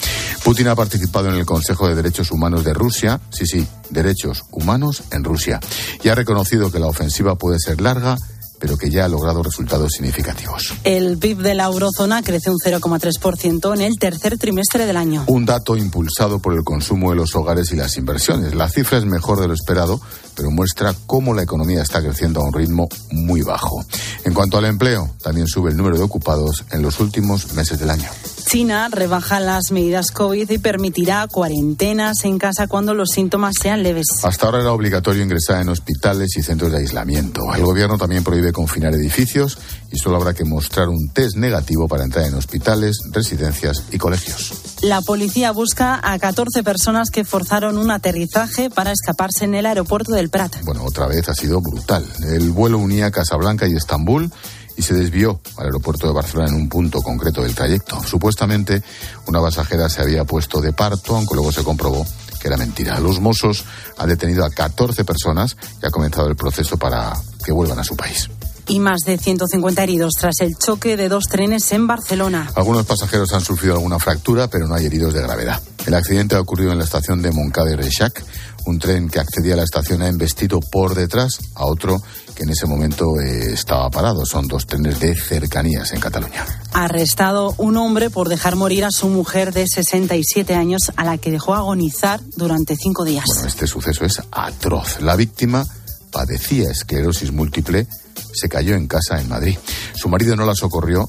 Putin 0.44 0.68
ha 0.68 0.74
participado 0.74 1.28
en 1.28 1.34
el 1.34 1.46
Consejo 1.46 1.88
de 1.88 1.94
Derechos 1.94 2.30
Humanos 2.30 2.64
de 2.64 2.74
Rusia, 2.74 3.20
sí, 3.30 3.46
sí, 3.46 3.66
derechos 3.90 4.44
humanos 4.50 5.02
en 5.10 5.24
Rusia, 5.24 5.60
y 6.02 6.08
ha 6.08 6.14
reconocido 6.14 6.70
que 6.70 6.78
la 6.78 6.86
ofensiva 6.86 7.36
puede 7.36 7.58
ser 7.58 7.80
larga, 7.80 8.16
pero 8.58 8.76
que 8.76 8.90
ya 8.90 9.04
ha 9.04 9.08
logrado 9.08 9.42
resultados 9.42 9.92
significativos. 9.92 10.74
El 10.84 11.18
PIB 11.18 11.38
de 11.38 11.54
la 11.54 11.64
eurozona 11.64 12.22
crece 12.22 12.50
un 12.50 12.58
0,3% 12.58 13.74
en 13.74 13.80
el 13.80 13.98
tercer 13.98 14.38
trimestre 14.38 14.86
del 14.86 14.96
año. 14.96 15.24
Un 15.26 15.46
dato 15.46 15.76
impulsado 15.76 16.38
por 16.38 16.54
el 16.54 16.64
consumo 16.64 17.10
de 17.10 17.16
los 17.16 17.34
hogares 17.36 17.72
y 17.72 17.76
las 17.76 17.96
inversiones. 17.96 18.54
La 18.54 18.68
cifra 18.68 18.98
es 18.98 19.04
mejor 19.04 19.40
de 19.40 19.48
lo 19.48 19.54
esperado, 19.54 20.00
pero 20.38 20.52
muestra 20.52 20.94
cómo 21.08 21.34
la 21.34 21.42
economía 21.42 21.82
está 21.82 22.00
creciendo 22.00 22.40
a 22.40 22.44
un 22.44 22.52
ritmo 22.52 22.88
muy 23.10 23.42
bajo. 23.42 23.84
En 24.24 24.32
cuanto 24.32 24.56
al 24.56 24.66
empleo, 24.66 25.10
también 25.20 25.48
sube 25.48 25.70
el 25.70 25.76
número 25.76 25.98
de 25.98 26.04
ocupados 26.04 26.64
en 26.70 26.80
los 26.80 27.00
últimos 27.00 27.54
meses 27.54 27.80
del 27.80 27.90
año. 27.90 28.08
China 28.46 28.88
rebaja 28.88 29.40
las 29.40 29.72
medidas 29.72 30.12
COVID 30.12 30.48
y 30.48 30.58
permitirá 30.58 31.26
cuarentenas 31.26 32.24
en 32.24 32.38
casa 32.38 32.68
cuando 32.68 32.94
los 32.94 33.08
síntomas 33.10 33.56
sean 33.60 33.82
leves. 33.82 34.06
Hasta 34.22 34.46
ahora 34.46 34.60
era 34.60 34.72
obligatorio 34.72 35.24
ingresar 35.24 35.60
en 35.60 35.70
hospitales 35.70 36.28
y 36.36 36.42
centros 36.42 36.70
de 36.70 36.78
aislamiento. 36.78 37.42
El 37.52 37.64
gobierno 37.64 37.98
también 37.98 38.22
prohíbe 38.22 38.52
confinar 38.52 38.94
edificios 38.94 39.58
y 39.90 39.98
solo 39.98 40.16
habrá 40.16 40.34
que 40.34 40.44
mostrar 40.44 40.88
un 40.88 41.10
test 41.12 41.36
negativo 41.36 41.88
para 41.88 42.04
entrar 42.04 42.26
en 42.26 42.34
hospitales, 42.34 42.98
residencias 43.10 43.82
y 43.90 43.98
colegios. 43.98 44.67
La 44.82 45.00
policía 45.00 45.50
busca 45.50 46.00
a 46.02 46.18
14 46.18 46.62
personas 46.62 47.10
que 47.10 47.24
forzaron 47.24 47.78
un 47.78 47.90
aterrizaje 47.90 48.70
para 48.70 48.92
escaparse 48.92 49.44
en 49.44 49.56
el 49.56 49.66
aeropuerto 49.66 50.12
del 50.12 50.30
Prat. 50.30 50.54
Bueno, 50.62 50.84
otra 50.84 51.08
vez 51.08 51.28
ha 51.28 51.34
sido 51.34 51.60
brutal. 51.60 52.06
El 52.22 52.52
vuelo 52.52 52.78
unía 52.78 53.10
Casablanca 53.10 53.66
y 53.66 53.74
Estambul 53.74 54.30
y 54.76 54.82
se 54.82 54.94
desvió 54.94 55.40
al 55.56 55.66
aeropuerto 55.66 56.06
de 56.06 56.12
Barcelona 56.12 56.50
en 56.50 56.54
un 56.54 56.68
punto 56.68 57.02
concreto 57.02 57.42
del 57.42 57.56
trayecto. 57.56 58.00
Supuestamente 58.04 58.82
una 59.26 59.40
pasajera 59.40 59.88
se 59.88 60.00
había 60.00 60.24
puesto 60.24 60.60
de 60.60 60.72
parto, 60.72 61.16
aunque 61.16 61.34
luego 61.34 61.50
se 61.50 61.64
comprobó 61.64 62.06
que 62.38 62.46
era 62.46 62.56
mentira. 62.56 63.00
Los 63.00 63.20
Mossos 63.20 63.64
han 63.96 64.08
detenido 64.08 64.44
a 64.44 64.50
14 64.50 65.04
personas 65.04 65.56
y 65.82 65.86
ha 65.86 65.90
comenzado 65.90 66.28
el 66.28 66.36
proceso 66.36 66.76
para 66.76 67.12
que 67.44 67.50
vuelvan 67.50 67.80
a 67.80 67.84
su 67.84 67.96
país. 67.96 68.30
Y 68.68 68.80
más 68.80 69.00
de 69.06 69.18
150 69.18 69.82
heridos 69.82 70.12
tras 70.20 70.40
el 70.40 70.56
choque 70.56 70.96
de 70.96 71.08
dos 71.08 71.24
trenes 71.24 71.72
en 71.72 71.86
Barcelona. 71.86 72.50
Algunos 72.54 72.86
pasajeros 72.86 73.32
han 73.32 73.40
sufrido 73.40 73.74
alguna 73.74 73.98
fractura, 73.98 74.48
pero 74.48 74.68
no 74.68 74.74
hay 74.74 74.86
heridos 74.86 75.14
de 75.14 75.22
gravedad. 75.22 75.60
El 75.86 75.94
accidente 75.94 76.36
ha 76.36 76.40
ocurrido 76.40 76.70
en 76.72 76.78
la 76.78 76.84
estación 76.84 77.22
de 77.22 77.32
Montcada 77.32 77.70
y 77.72 77.74
Reixac. 77.74 78.22
Un 78.66 78.78
tren 78.78 79.08
que 79.08 79.18
accedía 79.18 79.54
a 79.54 79.56
la 79.56 79.62
estación 79.62 80.02
ha 80.02 80.08
embestido 80.08 80.60
por 80.60 80.94
detrás 80.94 81.38
a 81.54 81.64
otro 81.64 82.02
que 82.34 82.42
en 82.42 82.50
ese 82.50 82.66
momento 82.66 83.18
eh, 83.18 83.54
estaba 83.54 83.88
parado. 83.88 84.26
Son 84.26 84.46
dos 84.46 84.66
trenes 84.66 85.00
de 85.00 85.16
cercanías 85.16 85.92
en 85.92 86.00
Cataluña. 86.00 86.44
Arrestado 86.74 87.54
un 87.56 87.78
hombre 87.78 88.10
por 88.10 88.28
dejar 88.28 88.56
morir 88.56 88.84
a 88.84 88.90
su 88.90 89.08
mujer 89.08 89.54
de 89.54 89.66
67 89.66 90.54
años 90.54 90.92
a 90.96 91.04
la 91.04 91.16
que 91.16 91.30
dejó 91.30 91.54
agonizar 91.54 92.20
durante 92.36 92.76
cinco 92.76 93.04
días. 93.04 93.24
Bueno, 93.26 93.48
este 93.48 93.66
suceso 93.66 94.04
es 94.04 94.20
atroz. 94.30 95.00
La 95.00 95.16
víctima 95.16 95.66
padecía 96.10 96.70
esclerosis 96.70 97.32
múltiple, 97.32 97.86
se 98.32 98.48
cayó 98.48 98.74
en 98.74 98.86
casa 98.86 99.20
en 99.20 99.28
Madrid. 99.28 99.58
Su 99.94 100.08
marido 100.08 100.36
no 100.36 100.44
la 100.44 100.54
socorrió, 100.54 101.08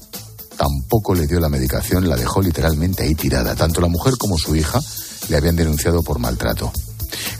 tampoco 0.56 1.14
le 1.14 1.26
dio 1.26 1.40
la 1.40 1.48
medicación, 1.48 2.08
la 2.08 2.16
dejó 2.16 2.42
literalmente 2.42 3.02
ahí 3.02 3.14
tirada. 3.14 3.54
Tanto 3.54 3.80
la 3.80 3.88
mujer 3.88 4.14
como 4.18 4.38
su 4.38 4.56
hija 4.56 4.80
le 5.28 5.36
habían 5.36 5.56
denunciado 5.56 6.02
por 6.02 6.18
maltrato. 6.18 6.72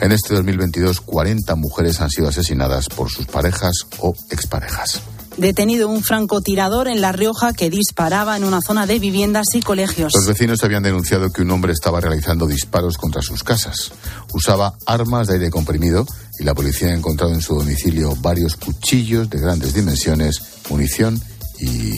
En 0.01 0.13
este 0.13 0.35
2022, 0.35 1.01
40 1.01 1.55
mujeres 1.57 2.01
han 2.01 2.11
sido 2.11 2.29
asesinadas 2.29 2.89
por 2.89 3.11
sus 3.11 3.27
parejas 3.27 3.87
o 3.99 4.15
exparejas. 4.31 5.01
Detenido 5.37 5.89
un 5.89 6.03
francotirador 6.03 6.89
en 6.89 7.01
La 7.01 7.13
Rioja 7.13 7.53
que 7.53 7.71
disparaba 7.71 8.37
en 8.37 8.45
una 8.45 8.61
zona 8.61 8.87
de 8.87 8.99
viviendas 8.99 9.47
y 9.55 9.61
colegios. 9.61 10.13
Los 10.15 10.27
vecinos 10.27 10.63
habían 10.63 10.83
denunciado 10.83 11.31
que 11.31 11.43
un 11.43 11.51
hombre 11.51 11.73
estaba 11.73 12.01
realizando 12.01 12.47
disparos 12.47 12.99
contra 12.99 13.23
sus 13.23 13.43
casas. 13.43 13.93
Usaba 14.33 14.75
armas 14.87 15.29
de 15.29 15.35
aire 15.35 15.51
comprimido 15.51 16.07
y 16.39 16.45
la 16.45 16.55
policía 16.55 16.89
ha 16.89 16.95
encontrado 16.95 17.33
en 17.33 17.41
su 17.41 17.55
domicilio 17.55 18.17
varios 18.17 18.57
cuchillos 18.57 19.31
de 19.31 19.41
grandes 19.41 19.75
dimensiones, 19.75 20.43
munición 20.69 21.21
y 21.59 21.95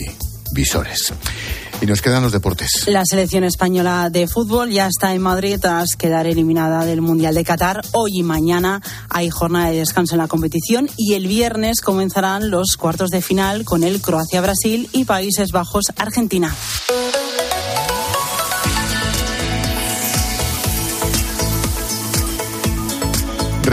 visores. 0.53 1.13
Y 1.83 1.85
nos 1.85 2.01
quedan 2.01 2.23
los 2.23 2.31
deportes. 2.31 2.87
La 2.87 3.03
selección 3.03 3.43
española 3.43 4.09
de 4.09 4.25
fútbol 4.25 4.71
ya 4.71 4.87
está 4.87 5.13
en 5.13 5.21
Madrid 5.21 5.57
tras 5.59 5.97
quedar 5.97 6.27
eliminada 6.27 6.85
del 6.85 7.01
Mundial 7.01 7.35
de 7.35 7.43
Qatar. 7.43 7.81
Hoy 7.91 8.19
y 8.19 8.23
mañana 8.23 8.81
hay 9.09 9.29
jornada 9.29 9.69
de 9.69 9.79
descanso 9.79 10.15
en 10.15 10.19
la 10.19 10.29
competición 10.29 10.87
y 10.95 11.15
el 11.15 11.27
viernes 11.27 11.81
comenzarán 11.81 12.49
los 12.49 12.77
cuartos 12.77 13.09
de 13.09 13.21
final 13.21 13.65
con 13.65 13.83
el 13.83 13.99
Croacia-Brasil 13.99 14.87
y 14.93 15.03
Países 15.03 15.51
Bajos-Argentina. 15.51 16.55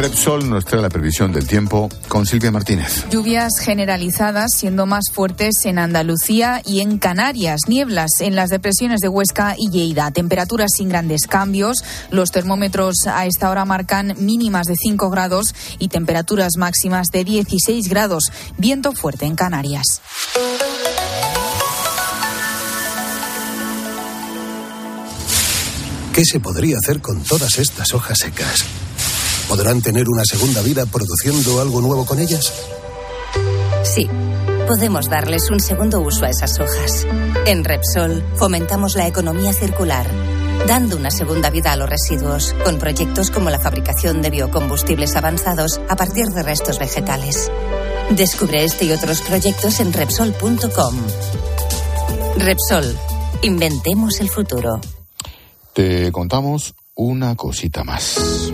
Repsol 0.01 0.49
nos 0.49 0.65
trae 0.65 0.81
la 0.81 0.89
previsión 0.89 1.31
del 1.31 1.47
tiempo 1.47 1.91
con 2.09 2.25
Silvia 2.25 2.51
Martínez. 2.51 3.05
Lluvias 3.11 3.59
generalizadas, 3.61 4.53
siendo 4.57 4.87
más 4.87 5.05
fuertes 5.13 5.67
en 5.67 5.79
Andalucía 5.79 6.63
y 6.65 6.81
en 6.81 6.97
Canarias. 6.97 7.61
Nieblas 7.69 8.11
en 8.21 8.35
las 8.35 8.49
depresiones 8.49 9.01
de 9.01 9.09
Huesca 9.09 9.57
y 9.59 9.69
Lleida. 9.69 10.11
Temperaturas 10.11 10.71
sin 10.75 10.89
grandes 10.89 11.27
cambios. 11.27 11.85
Los 12.11 12.31
termómetros 12.31 12.95
a 13.07 13.27
esta 13.27 13.51
hora 13.51 13.67
marcan 13.67 14.15
mínimas 14.19 14.69
de 14.69 14.77
5 14.77 15.11
grados 15.11 15.55
y 15.79 15.89
temperaturas 15.89 16.53
máximas 16.57 17.09
de 17.13 17.25
16 17.25 17.87
grados. 17.91 18.33
Viento 18.57 18.93
fuerte 18.93 19.27
en 19.27 19.37
Canarias. 19.37 20.01
¿Qué 26.15 26.25
se 26.25 26.41
podría 26.41 26.79
hacer 26.79 27.03
con 27.03 27.23
todas 27.23 27.59
estas 27.59 27.93
hojas 27.93 28.17
secas? 28.17 28.65
¿Podrán 29.51 29.83
tener 29.83 30.09
una 30.09 30.25
segunda 30.25 30.63
vida 30.63 30.87
produciendo 30.87 31.61
algo 31.61 31.81
nuevo 31.81 32.07
con 32.07 32.21
ellas? 32.21 32.53
Sí, 33.83 34.09
podemos 34.69 35.11
darles 35.11 35.51
un 35.51 35.59
segundo 35.59 36.01
uso 36.01 36.25
a 36.25 36.31
esas 36.31 36.61
hojas. 36.61 37.05
En 37.47 37.65
Repsol 37.65 38.25
fomentamos 38.37 38.95
la 38.95 39.09
economía 39.09 39.53
circular, 39.53 40.07
dando 40.69 40.97
una 40.97 41.11
segunda 41.11 41.51
vida 41.51 41.73
a 41.73 41.77
los 41.77 41.91
residuos, 41.91 42.55
con 42.65 42.79
proyectos 42.79 43.33
como 43.33 43.51
la 43.51 43.59
fabricación 43.59 44.23
de 44.23 44.31
biocombustibles 44.31 45.17
avanzados 45.17 45.81
a 45.89 45.97
partir 45.97 46.27
de 46.27 46.45
restos 46.45 46.79
vegetales. 46.79 47.51
Descubre 48.11 48.63
este 48.63 48.85
y 48.85 48.93
otros 48.93 49.21
proyectos 49.21 49.81
en 49.81 49.93
Repsol.com. 49.93 50.95
Repsol, 52.37 52.97
inventemos 53.43 54.21
el 54.21 54.29
futuro. 54.29 54.81
Te 55.73 56.13
contamos 56.13 56.73
una 56.95 57.35
cosita 57.35 57.83
más. 57.83 58.53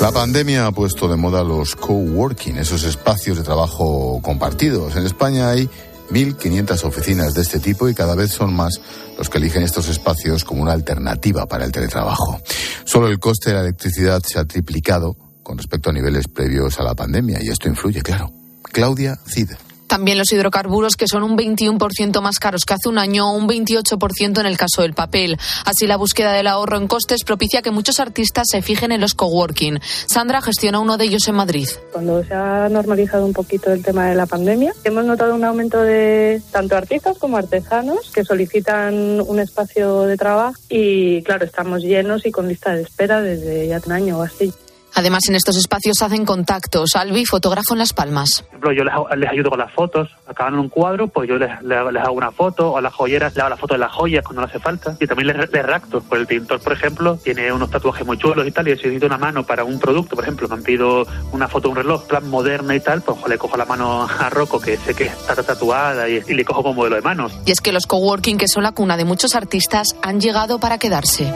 La 0.00 0.12
pandemia 0.12 0.66
ha 0.66 0.72
puesto 0.72 1.08
de 1.08 1.16
moda 1.16 1.44
los 1.44 1.76
coworking, 1.76 2.56
esos 2.56 2.84
espacios 2.84 3.36
de 3.36 3.44
trabajo 3.44 4.18
compartidos. 4.22 4.96
En 4.96 5.04
España 5.04 5.50
hay 5.50 5.68
1.500 6.10 6.84
oficinas 6.84 7.34
de 7.34 7.42
este 7.42 7.60
tipo 7.60 7.86
y 7.86 7.94
cada 7.94 8.14
vez 8.14 8.30
son 8.30 8.54
más 8.54 8.80
los 9.18 9.28
que 9.28 9.36
eligen 9.36 9.62
estos 9.62 9.88
espacios 9.88 10.44
como 10.44 10.62
una 10.62 10.72
alternativa 10.72 11.44
para 11.44 11.66
el 11.66 11.72
teletrabajo. 11.72 12.40
Solo 12.84 13.08
el 13.08 13.18
coste 13.18 13.50
de 13.50 13.56
la 13.56 13.62
electricidad 13.62 14.22
se 14.26 14.38
ha 14.38 14.46
triplicado 14.46 15.16
con 15.42 15.58
respecto 15.58 15.90
a 15.90 15.92
niveles 15.92 16.28
previos 16.28 16.80
a 16.80 16.82
la 16.82 16.94
pandemia 16.94 17.38
y 17.42 17.48
esto 17.48 17.68
influye, 17.68 18.00
claro. 18.00 18.32
Claudia 18.62 19.18
Cid. 19.26 19.50
También 19.90 20.18
los 20.18 20.32
hidrocarburos, 20.32 20.94
que 20.94 21.08
son 21.08 21.24
un 21.24 21.36
21% 21.36 22.20
más 22.20 22.38
caros 22.38 22.64
que 22.64 22.74
hace 22.74 22.88
un 22.88 22.96
año, 22.96 23.34
un 23.34 23.48
28% 23.48 24.38
en 24.38 24.46
el 24.46 24.56
caso 24.56 24.82
del 24.82 24.94
papel. 24.94 25.36
Así, 25.64 25.88
la 25.88 25.96
búsqueda 25.96 26.32
del 26.32 26.46
ahorro 26.46 26.76
en 26.76 26.86
costes 26.86 27.24
propicia 27.24 27.60
que 27.60 27.72
muchos 27.72 27.98
artistas 27.98 28.46
se 28.48 28.62
fijen 28.62 28.92
en 28.92 29.00
los 29.00 29.14
coworking. 29.14 29.80
Sandra 30.06 30.42
gestiona 30.42 30.78
uno 30.78 30.96
de 30.96 31.06
ellos 31.06 31.26
en 31.26 31.34
Madrid. 31.34 31.68
Cuando 31.90 32.22
se 32.22 32.32
ha 32.32 32.68
normalizado 32.68 33.26
un 33.26 33.32
poquito 33.32 33.72
el 33.72 33.82
tema 33.82 34.06
de 34.06 34.14
la 34.14 34.26
pandemia, 34.26 34.72
hemos 34.84 35.04
notado 35.04 35.34
un 35.34 35.42
aumento 35.42 35.80
de 35.80 36.40
tanto 36.52 36.76
artistas 36.76 37.18
como 37.18 37.36
artesanos 37.36 38.12
que 38.12 38.24
solicitan 38.24 39.20
un 39.20 39.40
espacio 39.40 40.02
de 40.02 40.16
trabajo 40.16 40.54
y, 40.68 41.20
claro, 41.24 41.44
estamos 41.44 41.82
llenos 41.82 42.24
y 42.26 42.30
con 42.30 42.46
lista 42.46 42.76
de 42.76 42.82
espera 42.82 43.20
desde 43.22 43.66
ya 43.66 43.80
un 43.84 43.90
año 43.90 44.18
o 44.18 44.22
así. 44.22 44.54
Además, 45.00 45.30
en 45.30 45.34
estos 45.34 45.56
espacios 45.56 46.02
hacen 46.02 46.26
contactos. 46.26 46.94
Albi, 46.94 47.24
fotógrafo 47.24 47.72
en 47.72 47.78
Las 47.78 47.94
Palmas. 47.94 48.42
Por 48.42 48.48
ejemplo, 48.48 48.72
yo 48.72 48.84
les, 48.84 49.30
ayudo 49.30 49.48
con 49.48 49.58
las 49.58 49.72
fotos. 49.72 50.10
Acaban 50.26 50.52
en 50.52 50.60
un 50.60 50.68
cuadro, 50.68 51.08
pues 51.08 51.26
yo 51.26 51.38
les, 51.38 51.50
hago 51.50 52.12
una 52.12 52.30
foto. 52.30 52.72
O 52.72 52.76
a 52.76 52.82
las 52.82 52.92
joyeras 52.92 53.32
les 53.32 53.40
hago 53.40 53.48
la 53.48 53.56
foto 53.56 53.72
de 53.72 53.78
las 53.78 53.92
joyas 53.92 54.22
cuando 54.22 54.42
no 54.42 54.46
hace 54.46 54.58
falta. 54.58 54.98
Y 55.00 55.06
también 55.06 55.28
les, 55.28 55.50
les 55.50 55.64
racto. 55.64 56.02
Pues 56.02 56.20
el 56.20 56.26
pintor, 56.26 56.60
por 56.60 56.74
ejemplo, 56.74 57.16
tiene 57.16 57.50
unos 57.50 57.70
tatuajes 57.70 58.06
muy 58.06 58.18
chulos 58.18 58.46
y 58.46 58.50
tal. 58.50 58.68
Y 58.68 58.72
necesito 58.72 59.06
una 59.06 59.16
mano 59.16 59.42
para 59.42 59.64
un 59.64 59.80
producto. 59.80 60.16
Por 60.16 60.24
ejemplo, 60.24 60.46
me 60.48 60.56
han 60.56 60.62
pedido 60.62 61.06
una 61.32 61.48
foto 61.48 61.68
de 61.68 61.70
un 61.70 61.76
reloj, 61.76 62.06
plan 62.06 62.28
moderna 62.28 62.76
y 62.76 62.80
tal. 62.80 63.00
Pues 63.00 63.16
le 63.26 63.38
cojo 63.38 63.56
la 63.56 63.64
mano 63.64 64.02
a 64.02 64.28
Rocco, 64.28 64.60
que 64.60 64.76
sé 64.76 64.94
que 64.94 65.04
está 65.04 65.34
tatuada, 65.34 66.10
y, 66.10 66.20
y 66.28 66.34
le 66.34 66.44
cojo 66.44 66.62
como 66.62 66.74
modelo 66.74 66.96
de 66.96 67.02
manos. 67.02 67.32
Y 67.46 67.52
es 67.52 67.62
que 67.62 67.72
los 67.72 67.86
coworking, 67.86 68.36
que 68.36 68.48
son 68.48 68.64
la 68.64 68.72
cuna 68.72 68.98
de 68.98 69.06
muchos 69.06 69.34
artistas, 69.34 69.96
han 70.02 70.20
llegado 70.20 70.60
para 70.60 70.76
quedarse. 70.76 71.32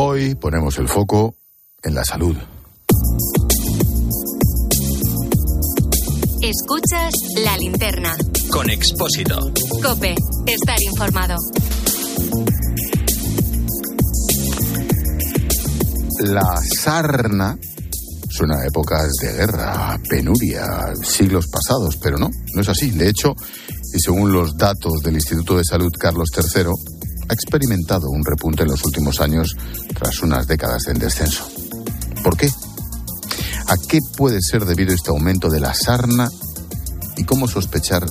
Hoy 0.00 0.36
ponemos 0.36 0.78
el 0.78 0.86
foco 0.86 1.34
en 1.82 1.92
la 1.92 2.04
salud. 2.04 2.36
Escuchas 6.40 7.12
la 7.42 7.56
linterna. 7.56 8.16
Con 8.48 8.70
Expósito. 8.70 9.52
Cope, 9.82 10.14
estar 10.46 10.76
informado. 10.80 11.34
La 16.26 16.54
sarna 16.76 17.58
suena 18.30 18.60
a 18.60 18.66
épocas 18.68 19.12
de 19.20 19.32
guerra, 19.32 19.98
penuria, 20.08 20.94
siglos 21.02 21.48
pasados, 21.48 21.96
pero 22.00 22.18
no, 22.18 22.30
no 22.54 22.60
es 22.60 22.68
así. 22.68 22.92
De 22.92 23.08
hecho, 23.08 23.34
y 23.92 23.98
según 23.98 24.30
los 24.32 24.56
datos 24.56 25.02
del 25.02 25.14
Instituto 25.14 25.56
de 25.56 25.64
Salud 25.64 25.90
Carlos 25.98 26.28
III, 26.36 26.97
ha 27.28 27.34
experimentado 27.34 28.08
un 28.10 28.24
repunte 28.24 28.62
en 28.62 28.70
los 28.70 28.84
últimos 28.84 29.20
años 29.20 29.56
tras 29.94 30.22
unas 30.22 30.46
décadas 30.46 30.86
en 30.88 30.98
descenso. 30.98 31.48
¿Por 32.22 32.36
qué? 32.36 32.48
¿A 33.68 33.76
qué 33.88 34.00
puede 34.16 34.40
ser 34.40 34.64
debido 34.64 34.94
este 34.94 35.10
aumento 35.10 35.50
de 35.50 35.60
la 35.60 35.74
sarna 35.74 36.28
y 37.16 37.24
cómo 37.24 37.46
sospechar 37.46 38.06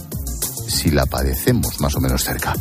si 0.67 0.91
la 0.91 1.05
padecemos 1.05 1.79
más 1.79 1.95
o 1.95 1.99
menos 1.99 2.23
cerca? 2.23 2.53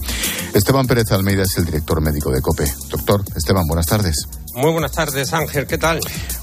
Esteban 0.54 0.86
Pérez 0.86 1.12
Almeida 1.12 1.42
es 1.42 1.58
el 1.58 1.66
director 1.66 2.00
médico 2.00 2.30
de 2.30 2.40
COPE. 2.40 2.72
Doctor, 2.88 3.22
Esteban, 3.34 3.66
buenas 3.66 3.86
tardes. 3.86 4.26
Muy 4.54 4.72
buenas 4.72 4.92
tardes, 4.92 5.32
Ángel, 5.34 5.66
¿qué 5.66 5.76
tal? 5.76 6.00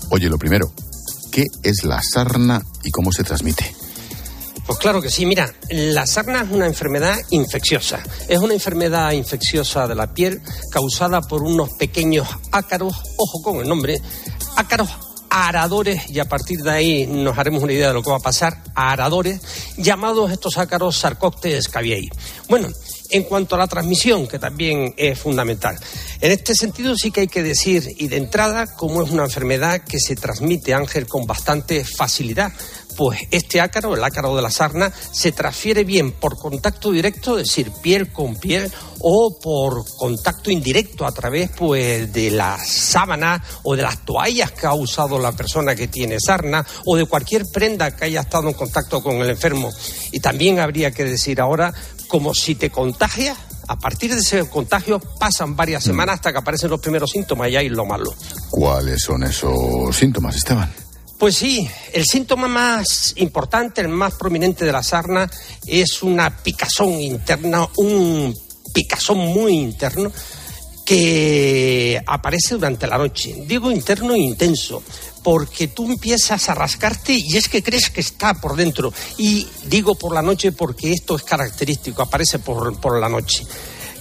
Oye, 0.10 0.29
lo 0.29 0.38
primero, 0.38 0.72
¿qué 1.32 1.46
es 1.63 1.84
la 1.84 2.00
sarna 2.03 2.62
y 2.84 2.91
cómo 2.91 3.12
se 3.12 3.24
transmite? 3.24 3.74
Pues 4.65 4.79
claro 4.79 5.01
que 5.01 5.10
sí. 5.10 5.25
Mira, 5.25 5.53
la 5.70 6.08
sarna 6.08 6.41
es 6.41 6.51
una 6.51 6.65
enfermedad 6.65 7.17
infecciosa. 7.32 8.01
Es 8.27 8.39
una 8.39 8.53
enfermedad 8.53 9.12
infecciosa 9.12 9.88
de 9.88 9.96
la 9.96 10.13
piel 10.13 10.41
causada 10.72 11.22
por 11.22 11.43
unos 11.43 11.70
pequeños 11.77 12.27
ácaros, 12.51 12.93
ojo 13.17 13.41
con 13.41 13.58
el 13.58 13.67
nombre, 13.67 14.01
ácaros 14.55 14.89
aradores, 15.29 16.10
y 16.10 16.20
a 16.20 16.25
partir 16.25 16.60
de 16.60 16.70
ahí 16.70 17.08
nos 17.08 17.38
haremos 17.39 17.63
una 17.63 17.74
idea 17.74 17.88
de 17.88 17.96
lo 17.96 18.03
que 18.03 18.12
va 18.12 18.17
a 18.17 18.20
pasar, 18.20 18.62
aradores, 18.75 19.41
llamados 19.77 20.32
estos 20.32 20.60
ácaros 20.60 21.00
Sarcoptes 21.00 21.70
caviei. 21.70 22.08
Bueno, 22.48 22.70
en 23.10 23.24
cuanto 23.24 23.55
a 23.55 23.58
la 23.58 23.67
transmisión, 23.67 24.27
que 24.27 24.38
también 24.38 24.93
es 24.96 25.17
fundamental. 25.17 25.77
En 26.22 26.32
este 26.32 26.53
sentido 26.53 26.96
sí 26.96 27.10
que 27.10 27.22
hay 27.22 27.27
que 27.27 27.41
decir, 27.41 27.96
y 27.98 28.10
de 28.10 28.17
entrada, 28.17 28.75
como 28.75 29.01
es 29.01 29.10
una 29.10 29.24
enfermedad 29.24 29.82
que 29.82 30.00
se 30.00 30.15
transmite, 30.15 30.75
Ángel, 30.75 31.08
con 31.08 31.25
bastante 31.25 31.84
facilidad, 31.84 32.53
pues 32.95 33.21
este 33.31 33.62
ácaro, 33.62 33.95
el 33.95 34.03
ácaro 34.03 34.35
de 34.35 34.41
la 34.41 34.51
sarna, 34.51 34.91
se 35.12 35.31
transfiere 35.31 35.83
bien 35.83 36.12
por 36.12 36.38
contacto 36.38 36.91
directo, 36.91 37.38
es 37.38 37.47
decir, 37.47 37.71
piel 37.81 38.12
con 38.12 38.35
piel, 38.35 38.71
o 39.00 39.38
por 39.41 39.83
contacto 39.97 40.50
indirecto 40.50 41.05
a 41.05 41.12
través 41.12 41.51
pues, 41.51 42.12
de 42.12 42.31
la 42.31 42.57
sábana 42.57 43.43
o 43.63 43.75
de 43.75 43.81
las 43.81 44.05
toallas 44.05 44.51
que 44.51 44.65
ha 44.65 44.73
usado 44.73 45.19
la 45.19 45.33
persona 45.33 45.75
que 45.75 45.89
tiene 45.89 46.17
sarna 46.19 46.65
o 46.85 46.95
de 46.95 47.05
cualquier 47.05 47.43
prenda 47.51 47.95
que 47.95 48.05
haya 48.05 48.21
estado 48.21 48.47
en 48.47 48.53
contacto 48.53 49.03
con 49.03 49.17
el 49.17 49.29
enfermo. 49.29 49.69
Y 50.12 50.19
también 50.19 50.59
habría 50.59 50.91
que 50.91 51.03
decir 51.03 51.41
ahora, 51.41 51.73
como 52.07 52.33
si 52.33 52.55
te 52.55 52.69
contagias, 52.69 53.38
a 53.67 53.75
partir 53.77 54.13
de 54.13 54.19
ese 54.19 54.47
contagio 54.50 55.00
pasan 55.00 55.55
varias 55.55 55.83
mm. 55.85 55.88
semanas 55.88 56.15
hasta 56.15 56.31
que 56.31 56.39
aparecen 56.39 56.69
los 56.69 56.79
primeros 56.79 57.12
síntomas 57.12 57.50
y 57.50 57.57
ahí 57.57 57.69
lo 57.69 57.85
malo. 57.85 58.13
¿Cuáles 58.50 59.01
son 59.01 59.23
esos 59.23 59.95
síntomas, 59.95 60.35
Esteban? 60.35 60.83
Pues 61.17 61.36
sí, 61.36 61.70
el 61.93 62.05
síntoma 62.05 62.48
más 62.48 63.13
importante, 63.17 63.82
el 63.82 63.88
más 63.88 64.15
prominente 64.15 64.65
de 64.65 64.72
la 64.72 64.84
sarna 64.84 65.29
es 65.65 66.03
una 66.03 66.29
picazón 66.43 67.00
interna, 67.00 67.67
un 67.77 68.36
picazón 68.74 69.20
muy 69.20 69.53
interno 69.53 70.12
que 70.86 72.01
aparece 72.05 72.55
durante 72.55 72.88
la 72.88 72.98
noche. 72.98 73.43
Digo 73.48 73.72
interno 73.72 74.13
e 74.15 74.20
intenso, 74.20 74.84
porque 75.24 75.67
tú 75.70 75.89
empiezas 75.89 76.50
a 76.50 76.55
rascarte 76.55 77.13
y 77.13 77.38
es 77.38 77.48
que 77.48 77.63
crees 77.63 77.89
que 77.89 78.01
está 78.01 78.34
por 78.34 78.55
dentro. 78.55 78.93
Y 79.17 79.48
digo 79.65 79.96
por 79.96 80.13
la 80.13 80.22
noche 80.22 80.51
porque 80.51 80.91
esto 80.91 81.15
es 81.15 81.24
característico, 81.24 82.01
aparece 82.01 82.39
por, 82.39 82.77
por 82.79 83.00
la 83.00 83.08
noche. 83.08 83.46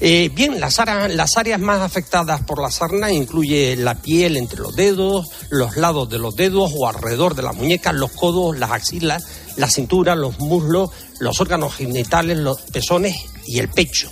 Eh, 0.04 0.32
bien, 0.34 0.58
las, 0.58 0.80
las 1.10 1.36
áreas 1.36 1.60
más 1.60 1.80
afectadas 1.80 2.40
por 2.40 2.60
la 2.60 2.72
sarna 2.72 3.12
incluye 3.12 3.76
la 3.76 3.94
piel 3.94 4.36
entre 4.36 4.58
los 4.58 4.74
dedos, 4.74 5.28
los 5.48 5.76
lados 5.76 6.10
de 6.10 6.18
los 6.18 6.34
dedos 6.34 6.72
o 6.76 6.88
alrededor 6.88 7.36
de 7.36 7.42
las 7.42 7.54
muñecas, 7.54 7.94
los 7.94 8.10
codos, 8.10 8.58
las 8.58 8.72
axilas, 8.72 9.22
la 9.56 9.70
cintura, 9.70 10.16
los 10.16 10.40
muslos, 10.40 10.90
los 11.20 11.40
órganos 11.40 11.76
genitales, 11.76 12.36
los 12.38 12.62
pezones 12.62 13.14
y 13.46 13.60
el 13.60 13.68
pecho. 13.68 14.10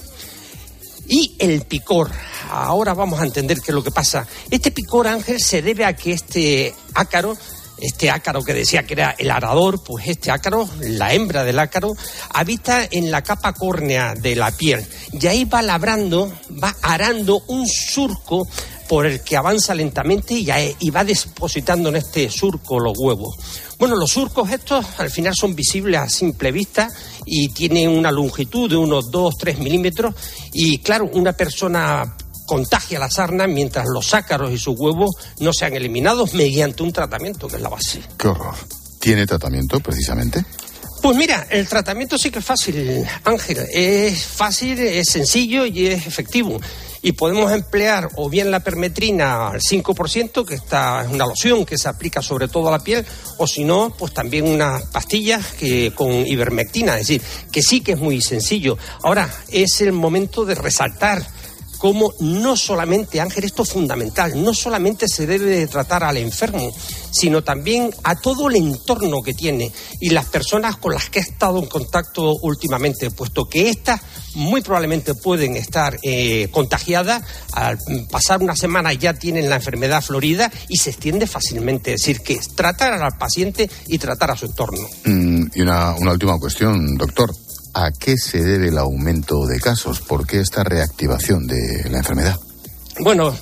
Y 1.08 1.34
el 1.40 1.62
picor. 1.62 2.08
Ahora 2.48 2.94
vamos 2.94 3.20
a 3.20 3.24
entender 3.24 3.58
qué 3.60 3.72
es 3.72 3.74
lo 3.74 3.82
que 3.82 3.90
pasa. 3.90 4.28
Este 4.48 4.70
picor, 4.70 5.08
Ángel, 5.08 5.40
se 5.40 5.60
debe 5.60 5.84
a 5.84 5.96
que 5.96 6.12
este 6.12 6.72
ácaro 6.94 7.36
este 7.80 8.10
ácaro 8.10 8.42
que 8.42 8.54
decía 8.54 8.84
que 8.84 8.94
era 8.94 9.14
el 9.18 9.30
arador, 9.30 9.82
pues 9.82 10.06
este 10.08 10.30
ácaro, 10.30 10.68
la 10.80 11.14
hembra 11.14 11.44
del 11.44 11.58
ácaro, 11.58 11.92
habita 12.32 12.86
en 12.90 13.10
la 13.10 13.22
capa 13.22 13.52
córnea 13.52 14.14
de 14.14 14.36
la 14.36 14.50
piel 14.50 14.86
y 15.12 15.26
ahí 15.26 15.44
va 15.44 15.62
labrando, 15.62 16.32
va 16.62 16.74
arando 16.82 17.42
un 17.48 17.66
surco 17.66 18.46
por 18.90 19.06
el 19.06 19.20
que 19.22 19.36
avanza 19.36 19.72
lentamente 19.72 20.34
y, 20.34 20.90
va 20.90 21.04
depositando 21.04 21.90
en 21.90 21.96
este 21.96 22.28
surco 22.28 22.80
los 22.80 22.94
huevos. 22.98 23.36
Bueno, 23.78 23.94
los 23.94 24.10
surcos 24.10 24.50
estos 24.50 24.84
al 24.98 25.10
final 25.10 25.32
son 25.36 25.54
visibles 25.54 26.00
a 26.00 26.08
simple 26.08 26.50
vista 26.50 26.88
y 27.24 27.50
tienen 27.50 27.88
una 27.88 28.10
longitud 28.10 28.68
de 28.68 28.76
unos 28.76 29.12
2-3 29.12 29.58
milímetros 29.58 30.16
y 30.52 30.78
claro, 30.78 31.08
una 31.12 31.32
persona 31.34 32.16
contagia 32.50 32.98
la 32.98 33.08
sarna 33.08 33.46
mientras 33.46 33.86
los 33.86 34.12
ácaros 34.12 34.50
y 34.50 34.58
sus 34.58 34.74
huevos 34.76 35.10
no 35.38 35.52
sean 35.52 35.72
eliminados 35.74 36.34
mediante 36.34 36.82
un 36.82 36.92
tratamiento 36.92 37.46
que 37.46 37.54
es 37.54 37.62
la 37.62 37.68
base. 37.68 38.02
Qué 38.18 38.26
horror. 38.26 38.56
¿Tiene 38.98 39.24
tratamiento 39.24 39.78
precisamente? 39.78 40.44
Pues 41.00 41.16
mira, 41.16 41.46
el 41.48 41.68
tratamiento 41.68 42.18
sí 42.18 42.32
que 42.32 42.40
es 42.40 42.44
fácil, 42.44 43.06
Ángel. 43.22 43.68
Es 43.72 44.24
fácil, 44.24 44.80
es 44.80 45.06
sencillo 45.10 45.64
y 45.64 45.86
es 45.86 46.08
efectivo. 46.08 46.60
Y 47.02 47.12
podemos 47.12 47.52
emplear 47.52 48.08
o 48.16 48.28
bien 48.28 48.50
la 48.50 48.58
permetrina 48.58 49.50
al 49.50 49.60
5%, 49.60 50.44
que 50.44 50.56
está, 50.56 51.04
es 51.04 51.08
una 51.12 51.26
loción 51.26 51.64
que 51.64 51.78
se 51.78 51.88
aplica 51.88 52.20
sobre 52.20 52.48
todo 52.48 52.66
a 52.66 52.72
la 52.72 52.80
piel, 52.80 53.06
o 53.38 53.46
si 53.46 53.62
no, 53.62 53.94
pues 53.96 54.12
también 54.12 54.48
unas 54.48 54.82
pastillas 54.86 55.52
que, 55.52 55.92
con 55.94 56.10
ivermectina. 56.10 56.98
Es 56.98 57.06
decir, 57.06 57.22
que 57.52 57.62
sí 57.62 57.80
que 57.80 57.92
es 57.92 57.98
muy 57.98 58.20
sencillo. 58.20 58.76
Ahora, 59.04 59.32
es 59.52 59.80
el 59.82 59.92
momento 59.92 60.44
de 60.44 60.56
resaltar 60.56 61.24
cómo 61.80 62.12
no 62.20 62.58
solamente, 62.58 63.22
Ángel, 63.22 63.44
esto 63.44 63.62
es 63.62 63.70
fundamental, 63.70 64.44
no 64.44 64.52
solamente 64.52 65.08
se 65.08 65.26
debe 65.26 65.46
de 65.46 65.66
tratar 65.66 66.04
al 66.04 66.18
enfermo, 66.18 66.70
sino 67.10 67.42
también 67.42 67.90
a 68.04 68.16
todo 68.16 68.50
el 68.50 68.56
entorno 68.56 69.22
que 69.22 69.32
tiene 69.32 69.72
y 69.98 70.10
las 70.10 70.26
personas 70.26 70.76
con 70.76 70.92
las 70.92 71.08
que 71.08 71.20
he 71.20 71.22
estado 71.22 71.58
en 71.58 71.64
contacto 71.64 72.36
últimamente, 72.42 73.10
puesto 73.10 73.46
que 73.46 73.70
estas 73.70 74.02
muy 74.34 74.60
probablemente 74.60 75.14
pueden 75.14 75.56
estar 75.56 75.98
eh, 76.02 76.48
contagiadas, 76.50 77.22
al 77.52 77.78
pasar 78.10 78.42
una 78.42 78.54
semana 78.54 78.92
ya 78.92 79.14
tienen 79.14 79.48
la 79.48 79.56
enfermedad 79.56 80.02
florida 80.02 80.52
y 80.68 80.76
se 80.76 80.90
extiende 80.90 81.26
fácilmente. 81.26 81.94
Es 81.94 82.02
decir, 82.02 82.20
que 82.20 82.34
es 82.34 82.54
tratar 82.54 82.92
al 82.92 83.16
paciente 83.16 83.70
y 83.86 83.96
tratar 83.96 84.32
a 84.32 84.36
su 84.36 84.44
entorno. 84.44 84.86
Mm, 85.06 85.46
y 85.54 85.62
una, 85.62 85.94
una 85.94 86.12
última 86.12 86.38
cuestión, 86.38 86.94
doctor. 86.98 87.32
¿A 87.72 87.92
qué 87.92 88.16
se 88.16 88.42
debe 88.42 88.68
el 88.68 88.78
aumento 88.78 89.46
de 89.46 89.60
casos? 89.60 90.00
¿Por 90.00 90.26
qué 90.26 90.40
esta 90.40 90.64
reactivación 90.64 91.46
de 91.46 91.88
la 91.90 91.98
enfermedad? 91.98 92.38
Bueno, 92.98 93.34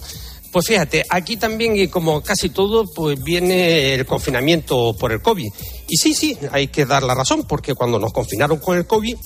pues 0.52 0.66
fíjate, 0.66 1.04
aquí 1.08 1.36
también, 1.36 1.76
y 1.76 1.88
como 1.88 2.22
casi 2.22 2.50
todo, 2.50 2.84
pues 2.84 3.22
viene 3.22 3.94
el 3.94 4.06
confinamiento 4.06 4.94
por 4.98 5.12
el 5.12 5.20
COVID. 5.20 5.50
Y 5.88 5.96
sí, 5.96 6.14
sí, 6.14 6.36
hay 6.52 6.68
que 6.68 6.86
dar 6.86 7.02
la 7.02 7.14
razón, 7.14 7.44
porque 7.44 7.74
cuando 7.74 7.98
nos 7.98 8.12
confinaron 8.12 8.58
con 8.58 8.76
el 8.76 8.86
COVID, 8.86 9.16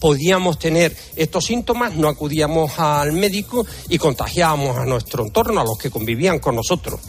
podíamos 0.00 0.58
tener 0.58 0.96
estos 1.16 1.44
síntomas, 1.44 1.94
no 1.94 2.08
acudíamos 2.08 2.78
al 2.78 3.12
médico 3.12 3.66
y 3.88 3.98
contagiábamos 3.98 4.76
a 4.76 4.84
nuestro 4.84 5.24
entorno, 5.24 5.60
a 5.60 5.64
los 5.64 5.78
que 5.78 5.90
convivían 5.90 6.38
con 6.38 6.56
nosotros. 6.56 7.00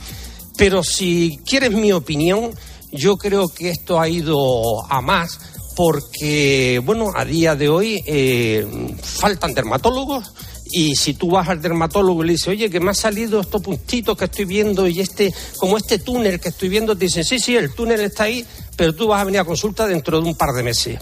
Pero 0.58 0.84
si 0.84 1.40
quieres 1.46 1.72
mi 1.72 1.92
opinión, 1.92 2.52
yo 2.92 3.18
creo 3.18 3.48
que 3.48 3.70
esto 3.70 4.00
ha 4.00 4.10
ido 4.10 4.86
a 4.90 5.02
más 5.02 5.40
porque, 5.78 6.82
bueno, 6.84 7.12
a 7.16 7.24
día 7.24 7.56
de 7.56 7.70
hoy 7.70 8.04
eh, 8.08 8.66
faltan 9.00 9.54
dermatólogos 9.54 10.34
y 10.72 10.96
si 10.96 11.14
tú 11.14 11.30
vas 11.30 11.48
al 11.50 11.62
dermatólogo 11.62 12.24
y 12.24 12.28
le 12.28 12.34
dices, 12.34 12.48
oye, 12.48 12.68
que 12.68 12.80
me 12.80 12.90
ha 12.90 12.96
salido 12.96 13.40
estos 13.40 13.62
puntitos 13.62 14.18
que 14.18 14.26
estoy 14.26 14.46
viendo 14.46 14.88
y 14.88 15.00
este, 15.00 15.32
como 15.58 15.78
este 15.78 16.00
túnel 16.00 16.40
que 16.40 16.50
estoy 16.50 16.70
viendo, 16.70 16.98
te 16.98 17.06
dicen, 17.06 17.24
sí, 17.24 17.40
sí, 17.40 17.56
el 17.56 17.76
túnel 17.76 18.02
está 18.02 18.24
ahí, 18.24 18.44
pero 18.76 18.96
tú 18.96 19.06
vas 19.06 19.22
a 19.22 19.26
venir 19.26 19.40
a 19.40 19.46
consulta 19.46 19.86
dentro 19.86 20.20
de 20.20 20.28
un 20.28 20.36
par 20.36 20.50
de 20.54 20.64
meses. 20.64 20.98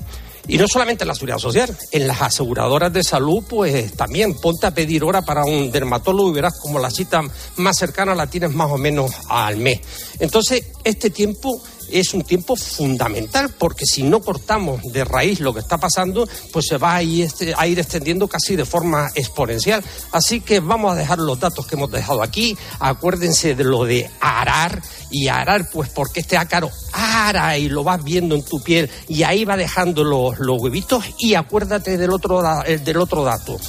Y 0.47 0.57
no 0.57 0.67
solamente 0.67 1.05
en 1.05 1.07
la 1.07 1.15
seguridad 1.15 1.39
social, 1.39 1.75
en 1.91 2.07
las 2.07 2.21
aseguradoras 2.21 2.91
de 2.91 3.03
salud, 3.03 3.43
pues 3.49 3.93
también 3.93 4.35
ponte 4.35 4.67
a 4.67 4.71
pedir 4.71 5.03
hora 5.05 5.21
para 5.21 5.43
un 5.45 5.71
dermatólogo 5.71 6.29
y 6.29 6.33
verás 6.33 6.59
como 6.59 6.79
la 6.79 6.91
cita 6.91 7.21
más 7.55 7.77
cercana 7.77 8.13
la 8.13 8.27
tienes 8.27 8.51
más 8.53 8.69
o 8.69 8.77
menos 8.77 9.11
al 9.29 9.57
mes. 9.57 9.79
Entonces, 10.19 10.65
este 10.83 11.09
tiempo 11.09 11.61
es 11.91 12.13
un 12.13 12.23
tiempo 12.23 12.55
fundamental 12.55 13.49
porque 13.57 13.85
si 13.85 14.03
no 14.03 14.21
cortamos 14.21 14.81
de 14.83 15.03
raíz 15.03 15.39
lo 15.39 15.53
que 15.53 15.59
está 15.59 15.77
pasando, 15.77 16.27
pues 16.51 16.67
se 16.67 16.77
va 16.77 16.95
a 16.95 17.03
ir, 17.03 17.29
a 17.57 17.67
ir 17.67 17.79
extendiendo 17.79 18.27
casi 18.27 18.55
de 18.55 18.65
forma 18.65 19.09
exponencial. 19.15 19.83
Así 20.11 20.41
que 20.41 20.59
vamos 20.59 20.91
a 20.91 20.95
dejar 20.95 21.19
los 21.19 21.39
datos 21.39 21.65
que 21.67 21.75
hemos 21.75 21.91
dejado 21.91 22.23
aquí. 22.23 22.57
Acuérdense 22.79 23.55
de 23.55 23.63
lo 23.63 23.85
de 23.85 24.09
arar 24.19 24.81
y 25.11 25.27
arar, 25.27 25.69
pues 25.71 25.89
porque 25.89 26.21
este 26.21 26.37
ácaro 26.37 26.69
ara 26.93 27.57
y 27.57 27.69
lo 27.69 27.83
vas 27.83 28.03
viendo 28.03 28.35
en 28.35 28.43
tu 28.43 28.61
piel 28.61 28.89
y 29.07 29.23
ahí 29.23 29.45
va 29.45 29.57
dejando 29.57 30.03
los, 30.03 30.39
los 30.39 30.61
huevitos. 30.61 31.03
Y 31.19 31.35
acuérdate 31.35 31.97
del 31.97 32.11
otro, 32.11 32.41
del 32.63 32.97
otro 32.97 33.23
dato. 33.23 33.59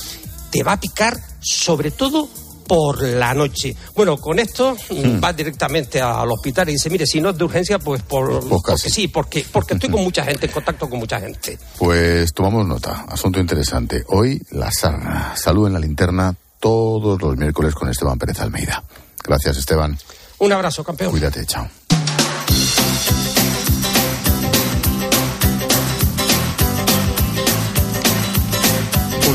Te 0.51 0.63
va 0.63 0.73
a 0.73 0.81
picar 0.81 1.21
sobre 1.41 1.91
todo 1.91 2.29
por 2.67 3.03
la 3.03 3.35
noche. 3.35 3.75
Bueno, 3.95 4.17
con 4.17 4.39
esto 4.39 4.77
hmm. 4.91 5.23
va 5.23 5.33
directamente 5.33 6.01
al 6.01 6.31
hospital 6.31 6.69
y 6.69 6.73
dice, 6.73 6.91
mire, 6.91 7.07
si 7.07 7.21
no 7.21 7.31
es 7.31 7.39
de 7.39 7.45
urgencia, 7.45 7.79
pues 7.79 8.03
por, 8.03 8.41
pues 8.41 8.63
porque 8.63 8.91
sí, 8.91 9.09
porque, 9.09 9.45
porque 9.51 9.75
estoy 9.75 9.91
con 9.91 10.03
mucha 10.05 10.25
gente, 10.25 10.47
en 10.47 10.53
contacto 10.53 10.89
con 10.89 10.99
mucha 10.99 11.21
gente. 11.21 11.59
Pues 11.79 12.33
tomamos 12.33 12.67
nota, 12.67 13.07
asunto 13.09 13.41
interesante. 13.41 14.05
Hoy 14.09 14.41
la 14.51 14.71
sarna, 14.71 15.35
salud 15.37 15.67
en 15.67 15.75
la 15.75 15.79
linterna, 15.79 16.35
todos 16.61 17.21
los 17.21 17.37
miércoles 17.37 17.75
con 17.75 17.89
Esteban 17.89 18.19
Pérez 18.19 18.41
Almeida. 18.41 18.83
Gracias, 19.23 19.57
Esteban. 19.57 19.99
Un 20.39 20.53
abrazo, 20.53 20.85
campeón. 20.85 21.11
Cuídate, 21.11 21.45
chao. 21.47 21.69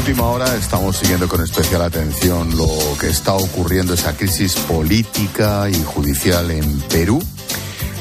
Última 0.02 0.26
hora 0.30 0.56
estamos 0.56 0.98
siguiendo 0.98 1.28
con 1.28 1.44
especial 1.44 1.84
atención 1.84 2.58
lo 2.58 2.68
que 3.00 3.08
está 3.08 3.36
ocurriendo, 3.36 3.94
esa 3.94 4.18
crisis 4.18 4.56
política 4.56 5.70
y 5.70 5.76
judicial 5.84 6.50
en 6.50 6.80
Perú. 6.90 7.22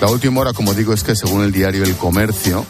La 0.00 0.08
última 0.08 0.40
hora, 0.40 0.54
como 0.54 0.72
digo, 0.72 0.94
es 0.94 1.02
que 1.02 1.14
según 1.14 1.42
el 1.44 1.52
diario 1.52 1.84
El 1.84 1.94
Comercio, 1.96 2.64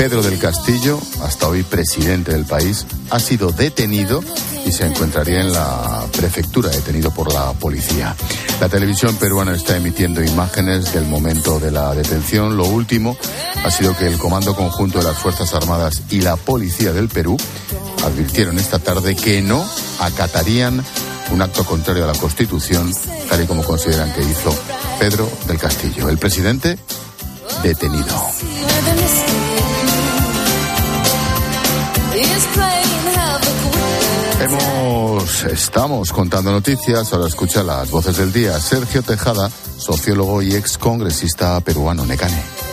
Pedro 0.00 0.22
del 0.22 0.38
Castillo, 0.38 0.98
hasta 1.22 1.46
hoy 1.46 1.62
presidente 1.62 2.32
del 2.32 2.46
país, 2.46 2.86
ha 3.10 3.20
sido 3.20 3.52
detenido 3.52 4.24
y 4.64 4.72
se 4.72 4.86
encontraría 4.86 5.42
en 5.42 5.52
la 5.52 6.06
prefectura, 6.16 6.70
detenido 6.70 7.10
por 7.10 7.30
la 7.30 7.52
policía. 7.52 8.16
La 8.62 8.70
televisión 8.70 9.14
peruana 9.16 9.54
está 9.54 9.76
emitiendo 9.76 10.24
imágenes 10.24 10.94
del 10.94 11.04
momento 11.04 11.60
de 11.60 11.70
la 11.70 11.94
detención. 11.94 12.56
Lo 12.56 12.64
último 12.64 13.14
ha 13.62 13.70
sido 13.70 13.94
que 13.94 14.06
el 14.06 14.16
Comando 14.16 14.56
Conjunto 14.56 15.00
de 15.00 15.04
las 15.04 15.18
Fuerzas 15.18 15.52
Armadas 15.52 16.00
y 16.08 16.22
la 16.22 16.36
Policía 16.36 16.94
del 16.94 17.10
Perú 17.10 17.36
advirtieron 18.02 18.58
esta 18.58 18.78
tarde 18.78 19.14
que 19.14 19.42
no 19.42 19.62
acatarían 19.98 20.82
un 21.30 21.42
acto 21.42 21.62
contrario 21.62 22.04
a 22.04 22.06
la 22.06 22.18
Constitución, 22.18 22.90
tal 23.28 23.44
y 23.44 23.46
como 23.46 23.62
consideran 23.62 24.10
que 24.14 24.22
hizo 24.22 24.58
Pedro 24.98 25.28
del 25.46 25.58
Castillo, 25.58 26.08
el 26.08 26.16
presidente 26.16 26.78
detenido. 27.62 28.16
Hemos, 34.40 35.44
estamos 35.44 36.12
contando 36.12 36.50
noticias, 36.50 37.12
ahora 37.12 37.28
escucha 37.28 37.62
las 37.62 37.90
voces 37.90 38.16
del 38.16 38.32
día. 38.32 38.58
Sergio 38.58 39.02
Tejada, 39.02 39.50
sociólogo 39.76 40.40
y 40.40 40.54
ex 40.54 40.78
congresista 40.78 41.60
peruano, 41.60 42.06
Necane 42.06 42.69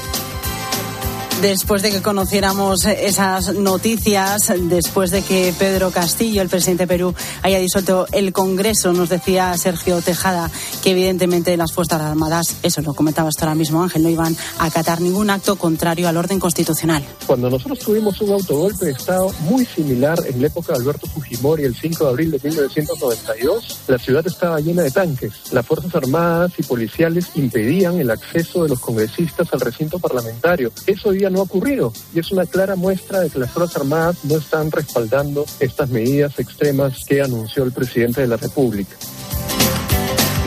después 1.42 1.82
de 1.82 1.92
que 1.92 2.02
conociéramos 2.02 2.86
esas 2.86 3.54
noticias, 3.54 4.52
después 4.62 5.12
de 5.12 5.22
que 5.22 5.54
Pedro 5.58 5.92
Castillo, 5.92 6.42
el 6.42 6.50
presidente 6.50 6.84
de 6.84 6.88
Perú, 6.88 7.14
haya 7.44 7.60
disuelto 7.60 8.08
el 8.12 8.34
Congreso, 8.34 8.94
nos 8.94 9.10
decía 9.10 9.56
Sergio 9.58 10.02
Tejada 10.02 10.50
que 10.84 10.92
evidentemente 10.92 11.56
las 11.58 11.74
Fuerzas 11.74 12.02
Armadas, 12.02 12.56
eso 12.64 12.82
lo 12.82 12.94
comentaba 12.94 13.30
hasta 13.30 13.46
ahora 13.46 13.56
mismo 13.56 13.84
Ángel, 13.84 14.04
no 14.04 14.10
iban 14.10 14.36
a 14.58 14.66
acatar 14.66 15.02
ningún 15.02 15.30
acto 15.30 15.56
contrario 15.56 16.08
al 16.08 16.18
orden 16.18 16.40
constitucional. 16.40 17.04
Cuando 17.26 17.50
nosotros 17.50 17.80
tuvimos 17.80 18.20
un 18.22 18.32
autogolpe 18.32 18.86
de 18.86 18.92
Estado 18.92 19.32
muy 19.42 19.66
similar 19.66 20.20
en 20.26 20.42
la 20.42 20.48
época 20.48 20.74
de 20.74 20.80
Alberto 20.80 21.08
Fujimori, 21.08 21.64
el 21.64 21.76
5 21.76 22.04
de 22.04 22.10
abril 22.10 22.32
de 22.32 22.40
1992, 22.44 23.80
la 23.88 23.98
ciudad 23.98 24.26
estaba 24.26 24.60
llena 24.60 24.84
de 24.84 24.92
tanques. 24.92 25.34
Las 25.52 25.66
Fuerzas 25.66 25.94
Armadas 25.96 26.54
y 26.58 26.64
policiales 26.64 27.28
impedían 27.36 28.00
el 28.00 28.10
acceso 28.10 28.64
de 28.64 28.70
los 28.70 28.80
congresistas 28.80 29.48
al 29.54 29.60
recinto 29.60 30.00
parlamentario. 30.00 30.72
Eso 30.86 31.12
no 31.30 31.40
ha 31.40 31.44
ocurrido 31.44 31.94
y 32.14 32.20
es 32.20 32.32
una 32.32 32.46
clara 32.46 32.76
muestra 32.76 33.22
de 33.22 33.30
que 33.30 33.40
las 33.40 33.52
Fuerzas 33.52 33.78
Armadas 33.78 34.18
no 34.24 34.38
están 34.38 34.72
respaldando 34.72 35.46
estas 35.60 35.90
medidas 35.90 36.40
extremas 36.40 37.06
que 37.06 37.22
anunció 37.22 37.64
el 37.64 37.72
presidente 37.72 38.22
de 38.22 38.28
la 38.28 38.38
República. 38.38 38.96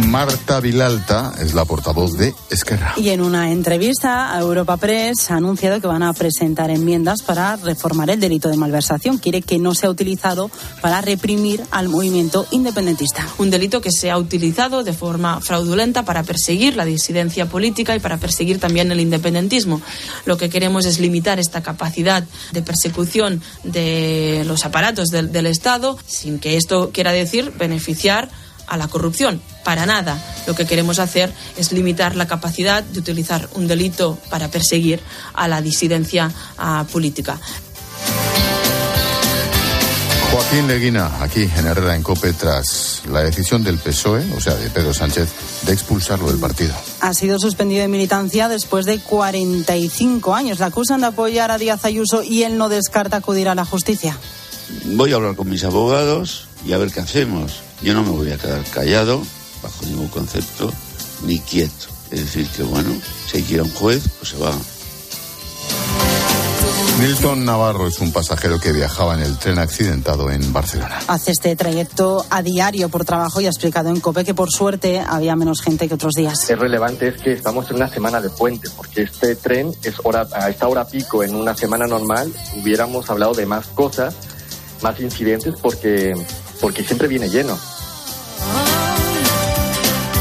Marta 0.06 0.60
Vilalta 0.60 1.34
es 1.40 1.54
la 1.54 1.64
portavoz 1.64 2.16
de 2.16 2.34
Esquerra. 2.50 2.94
Y 2.96 3.10
en 3.10 3.20
una 3.20 3.50
entrevista 3.50 4.34
a 4.34 4.40
Europa 4.40 4.76
Press 4.76 5.30
ha 5.30 5.36
anunciado 5.36 5.80
que 5.80 5.86
van 5.86 6.02
a 6.02 6.12
presentar 6.12 6.70
enmiendas 6.70 7.22
para 7.22 7.56
reformar 7.56 8.10
el 8.10 8.20
delito 8.20 8.48
de 8.48 8.56
malversación. 8.56 9.18
Quiere 9.18 9.42
que 9.42 9.58
no 9.58 9.74
sea 9.74 9.90
utilizado 9.90 10.50
para 10.80 11.00
reprimir 11.00 11.62
al 11.70 11.88
movimiento 11.88 12.46
independentista. 12.50 13.26
Un 13.38 13.50
delito 13.50 13.80
que 13.80 13.90
se 13.92 14.10
ha 14.10 14.18
utilizado 14.18 14.84
de 14.84 14.92
forma 14.92 15.40
fraudulenta 15.40 16.04
para 16.04 16.22
perseguir 16.22 16.76
la 16.76 16.84
disidencia 16.84 17.46
política 17.46 17.94
y 17.94 18.00
para 18.00 18.16
perseguir 18.16 18.58
también 18.58 18.90
el 18.90 19.00
independentismo. 19.00 19.80
Lo 20.24 20.36
que 20.36 20.50
queremos 20.50 20.86
es 20.86 20.98
limitar 21.00 21.38
esta 21.38 21.62
capacidad 21.62 22.24
de 22.52 22.62
persecución 22.62 23.42
de 23.64 24.44
los 24.46 24.64
aparatos 24.64 25.08
del, 25.08 25.32
del 25.32 25.46
Estado 25.46 25.98
sin 26.06 26.38
que 26.38 26.56
esto 26.56 26.90
quiera 26.92 27.12
decir 27.12 27.52
beneficiar 27.58 28.28
a 28.70 28.78
la 28.78 28.88
corrupción. 28.88 29.42
Para 29.64 29.84
nada. 29.84 30.16
Lo 30.46 30.54
que 30.54 30.64
queremos 30.64 30.98
hacer 30.98 31.30
es 31.58 31.72
limitar 31.72 32.16
la 32.16 32.26
capacidad 32.26 32.82
de 32.82 32.98
utilizar 32.98 33.48
un 33.54 33.66
delito 33.66 34.18
para 34.30 34.48
perseguir 34.48 35.00
a 35.34 35.48
la 35.48 35.60
disidencia 35.60 36.32
política. 36.90 37.38
Joaquín 40.30 40.68
Leguina, 40.68 41.22
aquí 41.22 41.42
en 41.42 41.66
Herrera 41.66 41.96
en 41.96 42.04
Cope, 42.04 42.32
tras 42.32 43.02
la 43.10 43.22
decisión 43.22 43.64
del 43.64 43.78
PSOE, 43.78 44.32
o 44.36 44.40
sea, 44.40 44.54
de 44.54 44.70
Pedro 44.70 44.94
Sánchez, 44.94 45.28
de 45.66 45.72
expulsarlo 45.72 46.28
del 46.28 46.38
partido. 46.38 46.72
Ha 47.00 47.14
sido 47.14 47.40
suspendido 47.40 47.82
de 47.82 47.88
militancia 47.88 48.48
después 48.48 48.86
de 48.86 49.00
45 49.00 50.32
años. 50.32 50.60
La 50.60 50.66
acusan 50.66 51.00
de 51.00 51.08
apoyar 51.08 51.50
a 51.50 51.58
Díaz 51.58 51.84
Ayuso 51.84 52.22
y 52.22 52.44
él 52.44 52.58
no 52.58 52.68
descarta 52.68 53.16
acudir 53.16 53.48
a 53.48 53.56
la 53.56 53.64
justicia. 53.64 54.16
Voy 54.84 55.12
a 55.12 55.16
hablar 55.16 55.34
con 55.34 55.48
mis 55.48 55.64
abogados 55.64 56.46
y 56.64 56.74
a 56.74 56.78
ver 56.78 56.92
qué 56.92 57.00
hacemos. 57.00 57.62
Yo 57.82 57.94
no 57.94 58.04
me 58.04 58.10
voy 58.10 58.30
a 58.30 58.38
quedar 58.38 58.62
callado, 58.72 59.22
bajo 59.64 59.84
ningún 59.86 60.08
concepto, 60.08 60.72
ni 61.26 61.40
quieto. 61.40 61.88
Es 62.12 62.20
decir, 62.20 62.46
que 62.56 62.62
bueno, 62.62 62.90
si 63.26 63.38
hay 63.38 63.42
que 63.42 63.54
ir 63.54 63.60
a 63.60 63.64
un 63.64 63.74
juez, 63.74 64.04
pues 64.18 64.30
se 64.30 64.36
va. 64.36 64.52
Milton 67.00 67.46
Navarro 67.46 67.86
es 67.86 67.98
un 68.00 68.12
pasajero 68.12 68.60
que 68.60 68.72
viajaba 68.72 69.14
en 69.14 69.22
el 69.22 69.38
tren 69.38 69.58
accidentado 69.58 70.30
en 70.30 70.52
Barcelona. 70.52 70.98
Hace 71.08 71.30
este 71.30 71.56
trayecto 71.56 72.26
a 72.28 72.42
diario 72.42 72.90
por 72.90 73.06
trabajo 73.06 73.40
y 73.40 73.46
ha 73.46 73.48
explicado 73.48 73.88
en 73.88 74.00
COPE 74.00 74.22
que 74.22 74.34
por 74.34 74.50
suerte 74.50 75.00
había 75.00 75.34
menos 75.34 75.62
gente 75.62 75.88
que 75.88 75.94
otros 75.94 76.12
días. 76.12 76.50
Es 76.50 76.58
relevante 76.58 77.08
es 77.08 77.22
que 77.22 77.32
estamos 77.32 77.70
en 77.70 77.76
una 77.76 77.88
semana 77.88 78.20
de 78.20 78.28
puente, 78.28 78.68
porque 78.76 79.02
este 79.02 79.34
tren 79.34 79.72
es 79.82 79.94
hora, 80.04 80.28
a 80.34 80.50
esta 80.50 80.68
hora 80.68 80.86
pico 80.86 81.24
en 81.24 81.34
una 81.34 81.56
semana 81.56 81.86
normal 81.86 82.30
hubiéramos 82.60 83.08
hablado 83.08 83.32
de 83.32 83.46
más 83.46 83.68
cosas, 83.68 84.14
más 84.82 85.00
incidentes, 85.00 85.54
porque, 85.62 86.12
porque 86.60 86.84
siempre 86.84 87.08
viene 87.08 87.30
lleno. 87.30 87.58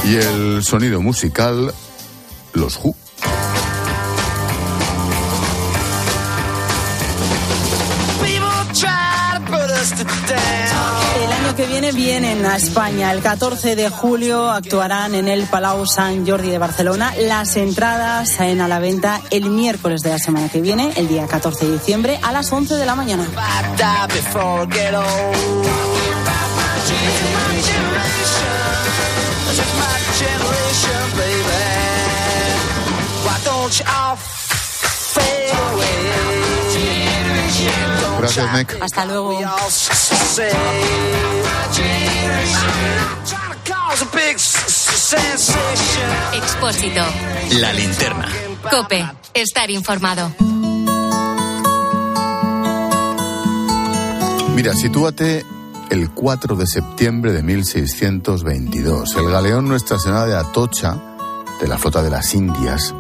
Y 0.05 0.15
el 0.15 0.63
sonido 0.63 1.01
musical, 1.01 1.73
los 2.53 2.77
Who. 2.77 2.98
Vienen 11.99 12.45
a 12.45 12.55
España. 12.55 13.11
El 13.11 13.21
14 13.21 13.75
de 13.75 13.89
julio 13.89 14.49
actuarán 14.49 15.15
en 15.15 15.27
el 15.27 15.43
Palau 15.43 15.85
Sant 15.85 16.25
Jordi 16.25 16.49
de 16.49 16.57
Barcelona. 16.57 17.13
Las 17.19 17.57
entradas 17.57 18.39
en 18.39 18.61
a 18.61 18.69
la 18.69 18.79
venta 18.79 19.19
el 19.31 19.49
miércoles 19.49 20.01
de 20.01 20.11
la 20.11 20.17
semana 20.17 20.47
que 20.47 20.61
viene, 20.61 20.93
el 20.95 21.09
día 21.09 21.27
14 21.27 21.65
de 21.65 21.73
diciembre, 21.73 22.17
a 22.23 22.31
las 22.31 22.53
11 22.53 22.75
de 22.75 22.85
la 22.85 22.95
mañana. 22.95 23.25
Gracias, 38.35 38.53
Mec. 38.53 38.77
Hasta 38.79 39.05
luego. 39.05 39.39
Expósito. 46.33 47.01
La 47.59 47.73
linterna. 47.73 48.29
Cope. 48.69 49.03
Estar 49.33 49.71
informado. 49.71 50.31
Mira, 54.53 54.75
sitúate 54.75 55.43
el 55.89 56.11
4 56.11 56.55
de 56.55 56.67
septiembre 56.67 57.31
de 57.31 57.41
1622. 57.41 59.15
El 59.15 59.31
galeón 59.31 59.67
Nuestra 59.67 59.97
Señora 59.97 60.25
de 60.27 60.35
Atocha, 60.35 60.97
de 61.59 61.67
la 61.67 61.79
flota 61.79 62.03
de 62.03 62.11
las 62.11 62.35
Indias, 62.35 62.93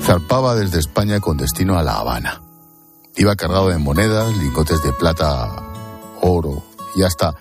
zarpaba 0.00 0.56
desde 0.56 0.80
España 0.80 1.20
con 1.20 1.36
destino 1.36 1.78
a 1.78 1.84
La 1.84 1.98
Habana. 1.98 2.40
Iba 3.16 3.36
cargado 3.36 3.68
de 3.68 3.78
monedas, 3.78 4.36
lingotes 4.38 4.82
de 4.82 4.92
plata, 4.92 5.50
oro 6.22 6.62
y 6.94 7.02
hasta 7.02 7.34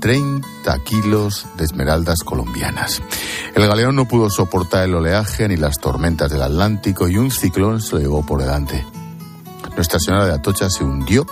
30 0.00 0.78
kilos 0.84 1.46
de 1.56 1.64
esmeraldas 1.64 2.20
colombianas. 2.20 3.02
El 3.54 3.66
galeón 3.66 3.96
no 3.96 4.06
pudo 4.06 4.30
soportar 4.30 4.84
el 4.84 4.94
oleaje 4.94 5.48
ni 5.48 5.56
las 5.56 5.78
tormentas 5.78 6.30
del 6.30 6.42
Atlántico 6.42 7.08
y 7.08 7.16
un 7.16 7.30
ciclón 7.30 7.80
se 7.80 7.96
lo 7.96 8.00
llevó 8.00 8.24
por 8.24 8.40
delante. 8.40 8.86
Nuestra 9.74 9.98
Señora 9.98 10.26
de 10.26 10.34
Atocha 10.34 10.70
se 10.70 10.84
hundió 10.84 11.26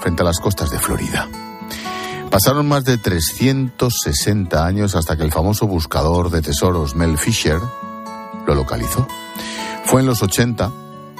frente 0.00 0.22
a 0.22 0.26
las 0.26 0.38
costas 0.38 0.70
de 0.70 0.78
Florida. 0.78 1.28
Pasaron 2.30 2.68
más 2.68 2.84
de 2.84 2.98
360 2.98 4.64
años 4.64 4.94
hasta 4.94 5.16
que 5.16 5.24
el 5.24 5.32
famoso 5.32 5.66
buscador 5.66 6.30
de 6.30 6.42
tesoros 6.42 6.94
Mel 6.94 7.18
Fisher 7.18 7.58
lo 8.46 8.54
localizó. 8.54 9.08
Fue 9.86 10.02
en 10.02 10.06
los 10.06 10.22
80, 10.22 10.70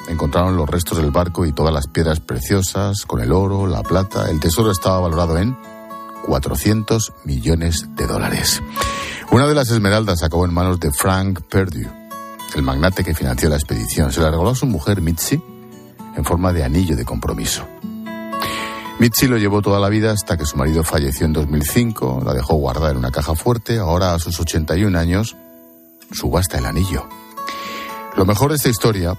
encontraron 0.09 0.57
los 0.57 0.69
restos 0.69 0.99
del 0.99 1.11
barco 1.11 1.47
y 1.47 1.53
todas 1.53 1.73
las 1.73 1.87
piedras 1.87 2.21
preciosas, 2.21 3.05
con 3.07 3.21
el 3.21 3.33
oro, 3.33 3.67
la 3.67 3.83
plata. 3.83 4.31
El 4.31 4.41
tesoro 4.41 4.71
estaba 4.71 5.01
valorado 5.01 5.39
en 5.39 5.57
400 6.27 7.13
millones 7.25 7.87
de 7.95 8.07
dólares. 8.07 8.63
Una 9.31 9.47
de 9.47 9.55
las 9.55 9.71
esmeraldas 9.71 10.23
acabó 10.23 10.45
en 10.45 10.55
manos 10.55 10.81
de 10.81 10.91
Frank 10.91 11.43
Perdue, 11.43 11.89
el 12.55 12.63
magnate 12.63 13.05
que 13.05 13.15
financió 13.15 13.49
la 13.49 13.57
expedición. 13.57 14.13
Se 14.13 14.21
la 14.21 14.31
regaló 14.31 14.51
a 14.51 14.55
su 14.55 14.67
mujer 14.67 15.01
Mitzi 15.01 15.41
en 16.17 16.25
forma 16.25 16.53
de 16.53 16.65
anillo 16.65 16.97
de 16.97 17.05
compromiso. 17.05 17.67
Mitzi 18.99 19.29
lo 19.29 19.37
llevó 19.37 19.63
toda 19.63 19.79
la 19.79 19.89
vida 19.89 20.11
hasta 20.11 20.37
que 20.37 20.45
su 20.45 20.57
marido 20.57 20.83
falleció 20.83 21.25
en 21.25 21.33
2005, 21.33 22.23
la 22.25 22.35
dejó 22.35 22.55
guardada 22.55 22.91
en 22.91 22.97
una 22.97 23.13
caja 23.13 23.37
fuerte, 23.37 23.79
ahora 23.79 24.15
a 24.15 24.19
sus 24.19 24.41
81 24.41 24.99
años 24.99 25.37
subasta 26.11 26.59
el 26.59 26.67
anillo. 26.67 27.07
Lo 28.17 28.25
mejor 28.25 28.51
de 28.51 28.57
esta 28.57 28.71
historia 28.71 29.17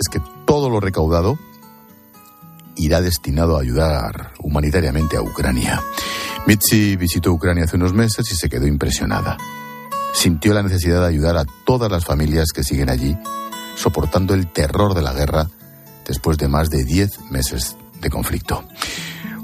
es 0.00 0.08
que 0.08 0.20
todo 0.46 0.70
lo 0.70 0.80
recaudado 0.80 1.38
irá 2.76 3.02
destinado 3.02 3.56
a 3.56 3.60
ayudar 3.60 4.32
humanitariamente 4.42 5.16
a 5.16 5.22
Ucrania. 5.22 5.80
Mitzi 6.46 6.96
visitó 6.96 7.32
Ucrania 7.32 7.64
hace 7.64 7.76
unos 7.76 7.92
meses 7.92 8.30
y 8.32 8.34
se 8.34 8.48
quedó 8.48 8.66
impresionada. 8.66 9.36
Sintió 10.14 10.54
la 10.54 10.62
necesidad 10.62 11.02
de 11.02 11.08
ayudar 11.08 11.36
a 11.36 11.44
todas 11.66 11.92
las 11.92 12.04
familias 12.04 12.48
que 12.54 12.64
siguen 12.64 12.88
allí, 12.88 13.16
soportando 13.76 14.32
el 14.34 14.50
terror 14.50 14.94
de 14.94 15.02
la 15.02 15.12
guerra 15.12 15.48
después 16.06 16.38
de 16.38 16.48
más 16.48 16.70
de 16.70 16.84
10 16.84 17.30
meses 17.30 17.76
de 18.00 18.08
conflicto. 18.08 18.64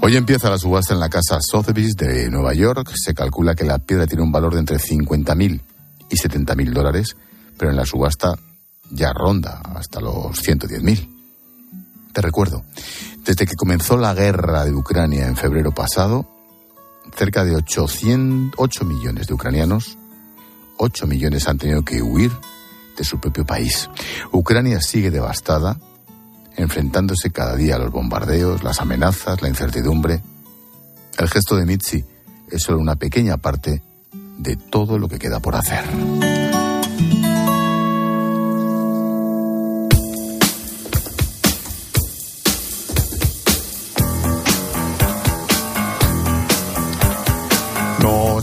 Hoy 0.01 0.15
empieza 0.15 0.49
la 0.49 0.57
subasta 0.57 0.93
en 0.93 0.99
la 0.99 1.09
casa 1.09 1.37
Sotheby's 1.39 1.95
de 1.95 2.29
Nueva 2.29 2.53
York. 2.53 2.91
Se 2.95 3.13
calcula 3.13 3.55
que 3.55 3.63
la 3.63 3.77
piedra 3.77 4.07
tiene 4.07 4.23
un 4.23 4.31
valor 4.31 4.53
de 4.53 4.59
entre 4.59 4.77
50.000 4.77 5.61
y 6.09 6.15
70.000 6.15 6.73
dólares, 6.73 7.15
pero 7.57 7.71
en 7.71 7.77
la 7.77 7.85
subasta 7.85 8.35
ya 8.89 9.13
ronda 9.13 9.61
hasta 9.75 9.99
los 9.99 10.41
110.000. 10.41 11.07
Te 12.13 12.21
recuerdo, 12.21 12.63
desde 13.25 13.45
que 13.45 13.55
comenzó 13.55 13.97
la 13.97 14.13
guerra 14.13 14.65
de 14.65 14.73
Ucrania 14.73 15.27
en 15.27 15.35
febrero 15.35 15.71
pasado, 15.73 16.27
cerca 17.15 17.43
de 17.43 17.55
800, 17.55 18.53
8 18.57 18.85
millones 18.85 19.27
de 19.27 19.33
ucranianos, 19.33 19.97
8 20.77 21.07
millones 21.07 21.47
han 21.47 21.57
tenido 21.57 21.83
que 21.83 22.01
huir 22.01 22.31
de 22.97 23.03
su 23.03 23.19
propio 23.19 23.45
país. 23.45 23.89
Ucrania 24.31 24.81
sigue 24.81 25.11
devastada, 25.11 25.79
enfrentándose 26.55 27.29
cada 27.29 27.55
día 27.55 27.75
a 27.75 27.79
los 27.79 27.91
bombardeos, 27.91 28.63
las 28.63 28.81
amenazas, 28.81 29.41
la 29.41 29.49
incertidumbre. 29.49 30.21
El 31.17 31.29
gesto 31.29 31.55
de 31.55 31.65
Mitzi 31.65 32.03
es 32.49 32.63
solo 32.63 32.79
una 32.79 32.95
pequeña 32.95 33.37
parte 33.37 33.83
de 34.37 34.55
todo 34.55 34.97
lo 34.97 35.07
que 35.07 35.19
queda 35.19 35.39
por 35.39 35.55
hacer. 35.55 35.83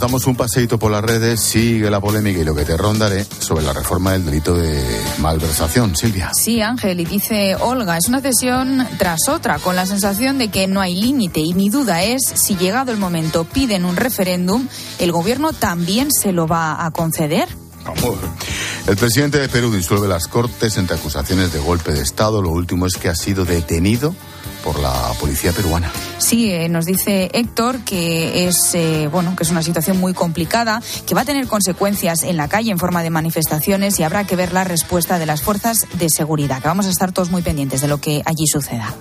Nos 0.04 0.10
damos 0.10 0.26
un 0.26 0.36
paseíto 0.36 0.78
por 0.78 0.90
las 0.90 1.02
redes, 1.02 1.40
sigue 1.40 1.88
la 1.88 1.98
polémica 1.98 2.38
y 2.38 2.44
lo 2.44 2.54
que 2.54 2.66
te 2.66 2.76
rondaré 2.76 3.24
sobre 3.38 3.64
la 3.64 3.72
reforma 3.72 4.12
del 4.12 4.26
delito 4.26 4.52
de 4.54 4.84
malversación. 5.16 5.96
Silvia. 5.96 6.30
Sí, 6.34 6.60
Ángel, 6.60 7.00
y 7.00 7.06
dice 7.06 7.56
Olga, 7.58 7.96
es 7.96 8.06
una 8.08 8.20
cesión 8.20 8.86
tras 8.98 9.30
otra, 9.30 9.58
con 9.60 9.76
la 9.76 9.86
sensación 9.86 10.36
de 10.36 10.48
que 10.48 10.66
no 10.66 10.82
hay 10.82 10.94
límite. 10.94 11.40
Y 11.40 11.54
mi 11.54 11.70
duda 11.70 12.02
es 12.02 12.20
si 12.22 12.54
llegado 12.54 12.92
el 12.92 12.98
momento 12.98 13.44
piden 13.44 13.86
un 13.86 13.96
referéndum, 13.96 14.68
¿el 14.98 15.10
gobierno 15.10 15.54
también 15.54 16.12
se 16.12 16.32
lo 16.32 16.46
va 16.46 16.84
a 16.84 16.90
conceder? 16.90 17.48
Vamos. 17.86 18.18
El 18.86 18.98
presidente 18.98 19.38
de 19.38 19.48
Perú 19.48 19.72
disuelve 19.72 20.06
las 20.06 20.28
cortes 20.28 20.76
entre 20.76 20.96
acusaciones 20.96 21.50
de 21.50 21.60
golpe 21.60 21.92
de 21.92 22.02
Estado. 22.02 22.42
Lo 22.42 22.50
último 22.50 22.84
es 22.84 22.96
que 22.96 23.08
ha 23.08 23.14
sido 23.14 23.46
detenido 23.46 24.14
por 24.64 24.80
la 24.80 25.12
policía 25.20 25.52
peruana. 25.52 25.92
Sí, 26.18 26.50
eh, 26.50 26.70
nos 26.70 26.86
dice 26.86 27.30
Héctor 27.34 27.80
que 27.80 28.48
es 28.48 28.74
eh, 28.74 29.08
bueno 29.12 29.36
que 29.36 29.44
es 29.44 29.50
una 29.50 29.62
situación 29.62 29.98
muy 29.98 30.14
complicada, 30.14 30.82
que 31.06 31.14
va 31.14 31.20
a 31.20 31.24
tener 31.24 31.46
consecuencias 31.46 32.22
en 32.22 32.38
la 32.38 32.48
calle 32.48 32.70
en 32.70 32.78
forma 32.78 33.02
de 33.02 33.10
manifestaciones 33.10 34.00
y 34.00 34.02
habrá 34.02 34.24
que 34.24 34.36
ver 34.36 34.52
la 34.52 34.64
respuesta 34.64 35.18
de 35.18 35.26
las 35.26 35.42
fuerzas 35.42 35.86
de 35.92 36.08
seguridad. 36.08 36.62
Que 36.62 36.68
vamos 36.68 36.86
a 36.86 36.90
estar 36.90 37.12
todos 37.12 37.30
muy 37.30 37.42
pendientes 37.42 37.82
de 37.82 37.88
lo 37.88 37.98
que 37.98 38.22
allí 38.24 38.46
suceda. 38.46 38.94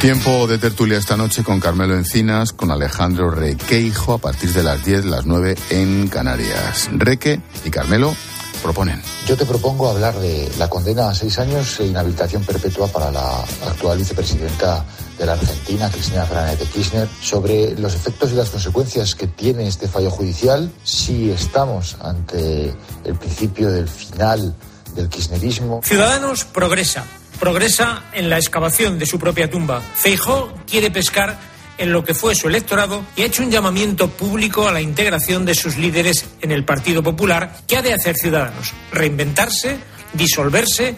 Tiempo 0.00 0.48
de 0.48 0.58
tertulia 0.58 0.98
esta 0.98 1.16
noche 1.16 1.44
con 1.44 1.60
Carmelo 1.60 1.94
Encinas, 1.94 2.52
con 2.52 2.72
Alejandro 2.72 3.30
Requeijo 3.30 4.14
a 4.14 4.18
partir 4.18 4.52
de 4.52 4.64
las 4.64 4.84
10, 4.84 5.04
las 5.04 5.26
9 5.26 5.56
en 5.70 6.08
Canarias. 6.08 6.90
Reque 6.90 7.40
y 7.64 7.70
Carmelo, 7.70 8.16
proponen. 8.62 9.02
Yo 9.26 9.36
te 9.36 9.44
propongo 9.44 9.90
hablar 9.90 10.14
de 10.18 10.50
la 10.58 10.68
condena 10.68 11.10
a 11.10 11.14
seis 11.14 11.38
años 11.38 11.80
e 11.80 11.86
inhabilitación 11.86 12.44
perpetua 12.44 12.88
para 12.88 13.10
la 13.10 13.40
actual 13.66 13.98
vicepresidenta 13.98 14.84
de 15.18 15.26
la 15.26 15.32
Argentina, 15.32 15.90
Cristina 15.90 16.24
Fernández 16.24 16.60
de 16.60 16.66
Kirchner, 16.66 17.08
sobre 17.20 17.78
los 17.78 17.94
efectos 17.94 18.32
y 18.32 18.34
las 18.34 18.50
consecuencias 18.50 19.14
que 19.14 19.26
tiene 19.26 19.66
este 19.66 19.88
fallo 19.88 20.10
judicial 20.10 20.70
si 20.84 21.30
estamos 21.30 21.96
ante 22.00 22.72
el 23.04 23.14
principio 23.16 23.70
del 23.70 23.88
final 23.88 24.54
del 24.94 25.08
kirchnerismo. 25.08 25.80
Ciudadanos 25.82 26.44
progresa, 26.44 27.04
progresa 27.40 28.04
en 28.12 28.30
la 28.30 28.38
excavación 28.38 28.98
de 28.98 29.06
su 29.06 29.18
propia 29.18 29.50
tumba. 29.50 29.80
Feijó 29.80 30.52
quiere 30.66 30.90
pescar 30.90 31.51
en 31.82 31.92
lo 31.92 32.04
que 32.04 32.14
fue 32.14 32.36
su 32.36 32.46
electorado 32.46 33.04
y 33.16 33.22
ha 33.22 33.26
hecho 33.26 33.42
un 33.42 33.50
llamamiento 33.50 34.08
público 34.08 34.68
a 34.68 34.72
la 34.72 34.80
integración 34.80 35.44
de 35.44 35.56
sus 35.56 35.76
líderes 35.76 36.24
en 36.40 36.52
el 36.52 36.64
Partido 36.64 37.02
Popular. 37.02 37.56
¿Qué 37.66 37.76
ha 37.76 37.82
de 37.82 37.92
hacer 37.92 38.14
Ciudadanos? 38.14 38.72
¿Reinventarse? 38.92 39.78
¿Disolverse? 40.12 40.94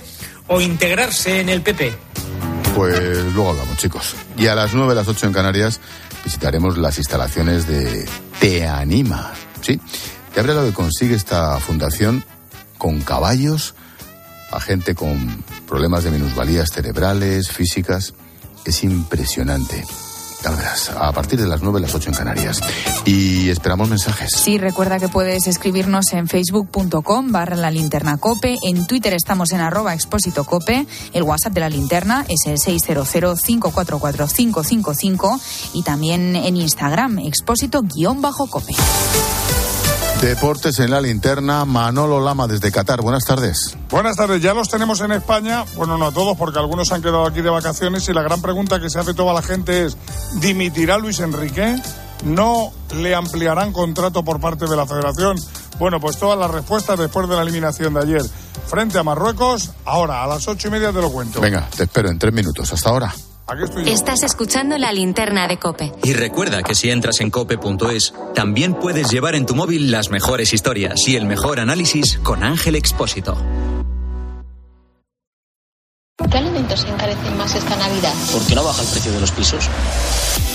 ¿O 0.48 0.60
integrarse 0.60 1.40
en 1.40 1.48
el 1.48 1.62
PP? 1.62 1.96
Pues 2.76 3.18
luego 3.32 3.50
hablamos, 3.50 3.78
chicos. 3.78 4.14
Y 4.36 4.46
a 4.48 4.54
las 4.54 4.74
9, 4.74 4.94
las 4.94 5.08
8 5.08 5.28
en 5.28 5.32
Canarias, 5.32 5.80
visitaremos 6.22 6.76
las 6.76 6.98
instalaciones 6.98 7.66
de 7.66 8.06
Te 8.38 8.66
Anima. 8.66 9.32
¿Sí? 9.62 9.80
Te 10.34 10.40
habrá 10.40 10.52
lo 10.52 10.66
que 10.66 10.74
consigue 10.74 11.14
esta 11.14 11.58
fundación 11.60 12.26
con 12.76 13.00
caballos 13.00 13.74
a 14.52 14.60
gente 14.60 14.94
con 14.94 15.42
problemas 15.66 16.04
de 16.04 16.10
minusvalías 16.10 16.70
cerebrales, 16.70 17.50
físicas. 17.50 18.12
Es 18.66 18.84
impresionante. 18.84 19.82
A 20.98 21.12
partir 21.12 21.40
de 21.40 21.46
las 21.46 21.62
9, 21.62 21.80
las 21.80 21.94
8 21.94 22.10
en 22.10 22.16
Canarias. 22.16 22.60
Y 23.06 23.48
esperamos 23.48 23.88
mensajes. 23.88 24.28
Sí, 24.36 24.58
recuerda 24.58 24.98
que 24.98 25.08
puedes 25.08 25.46
escribirnos 25.46 26.12
en 26.12 26.28
facebook.com 26.28 27.32
barra 27.32 27.56
la 27.56 27.70
linterna 27.70 28.18
cope, 28.18 28.58
en 28.62 28.86
Twitter 28.86 29.14
estamos 29.14 29.52
en 29.52 29.60
arroba 29.60 29.94
expósito 29.94 30.44
cope, 30.44 30.86
el 31.14 31.22
WhatsApp 31.22 31.54
de 31.54 31.60
la 31.60 31.70
linterna 31.70 32.26
es 32.28 32.44
el 32.46 32.58
600-544-555 32.58 35.40
y 35.72 35.82
también 35.82 36.36
en 36.36 36.56
Instagram 36.56 37.20
expósito 37.20 37.80
guion 37.82 38.20
bajo 38.20 38.46
cope. 38.46 38.74
Deportes 40.24 40.78
en 40.78 40.90
la 40.90 41.02
linterna, 41.02 41.66
Manolo 41.66 42.18
Lama 42.18 42.46
desde 42.46 42.72
Qatar. 42.72 43.02
Buenas 43.02 43.26
tardes. 43.26 43.76
Buenas 43.90 44.16
tardes, 44.16 44.40
ya 44.40 44.54
los 44.54 44.70
tenemos 44.70 45.02
en 45.02 45.12
España. 45.12 45.66
Bueno, 45.76 45.98
no 45.98 46.06
a 46.06 46.12
todos, 46.12 46.34
porque 46.38 46.58
algunos 46.58 46.90
han 46.92 47.02
quedado 47.02 47.26
aquí 47.26 47.42
de 47.42 47.50
vacaciones. 47.50 48.08
Y 48.08 48.14
la 48.14 48.22
gran 48.22 48.40
pregunta 48.40 48.80
que 48.80 48.88
se 48.88 48.98
hace 48.98 49.12
toda 49.12 49.34
la 49.34 49.42
gente 49.42 49.84
es: 49.84 49.98
¿dimitirá 50.40 50.96
Luis 50.96 51.20
Enrique? 51.20 51.76
¿No 52.24 52.72
le 52.96 53.14
ampliarán 53.14 53.74
contrato 53.74 54.24
por 54.24 54.40
parte 54.40 54.64
de 54.66 54.74
la 54.74 54.86
federación? 54.86 55.36
Bueno, 55.78 56.00
pues 56.00 56.16
todas 56.16 56.38
las 56.38 56.50
respuestas 56.50 56.98
después 56.98 57.28
de 57.28 57.36
la 57.36 57.42
eliminación 57.42 57.92
de 57.92 58.00
ayer 58.00 58.22
frente 58.66 58.98
a 58.98 59.02
Marruecos. 59.02 59.72
Ahora, 59.84 60.24
a 60.24 60.26
las 60.26 60.48
ocho 60.48 60.68
y 60.68 60.70
media 60.70 60.90
te 60.90 61.02
lo 61.02 61.12
cuento. 61.12 61.38
Venga, 61.38 61.68
te 61.76 61.82
espero 61.82 62.08
en 62.08 62.18
tres 62.18 62.32
minutos. 62.32 62.72
Hasta 62.72 62.88
ahora. 62.88 63.14
Estás 63.86 64.22
escuchando 64.22 64.78
la 64.78 64.90
linterna 64.90 65.46
de 65.46 65.58
Cope. 65.58 65.92
Y 66.02 66.14
recuerda 66.14 66.62
que 66.62 66.74
si 66.74 66.90
entras 66.90 67.20
en 67.20 67.30
cope.es, 67.30 68.14
también 68.34 68.74
puedes 68.74 69.10
llevar 69.10 69.34
en 69.34 69.44
tu 69.44 69.54
móvil 69.54 69.90
las 69.90 70.10
mejores 70.10 70.54
historias 70.54 71.06
y 71.06 71.16
el 71.16 71.26
mejor 71.26 71.60
análisis 71.60 72.18
con 72.18 72.42
Ángel 72.42 72.74
Expósito. 72.74 73.36
¿Qué 76.30 76.38
alimentos 76.38 76.80
se 76.80 76.88
encarecen 76.88 77.36
más 77.36 77.54
esta 77.54 77.76
Navidad? 77.76 78.14
¿Por 78.32 78.46
qué 78.46 78.54
no 78.54 78.64
baja 78.64 78.82
el 78.82 78.88
precio 78.88 79.12
de 79.12 79.20
los 79.20 79.30
pisos? 79.32 79.68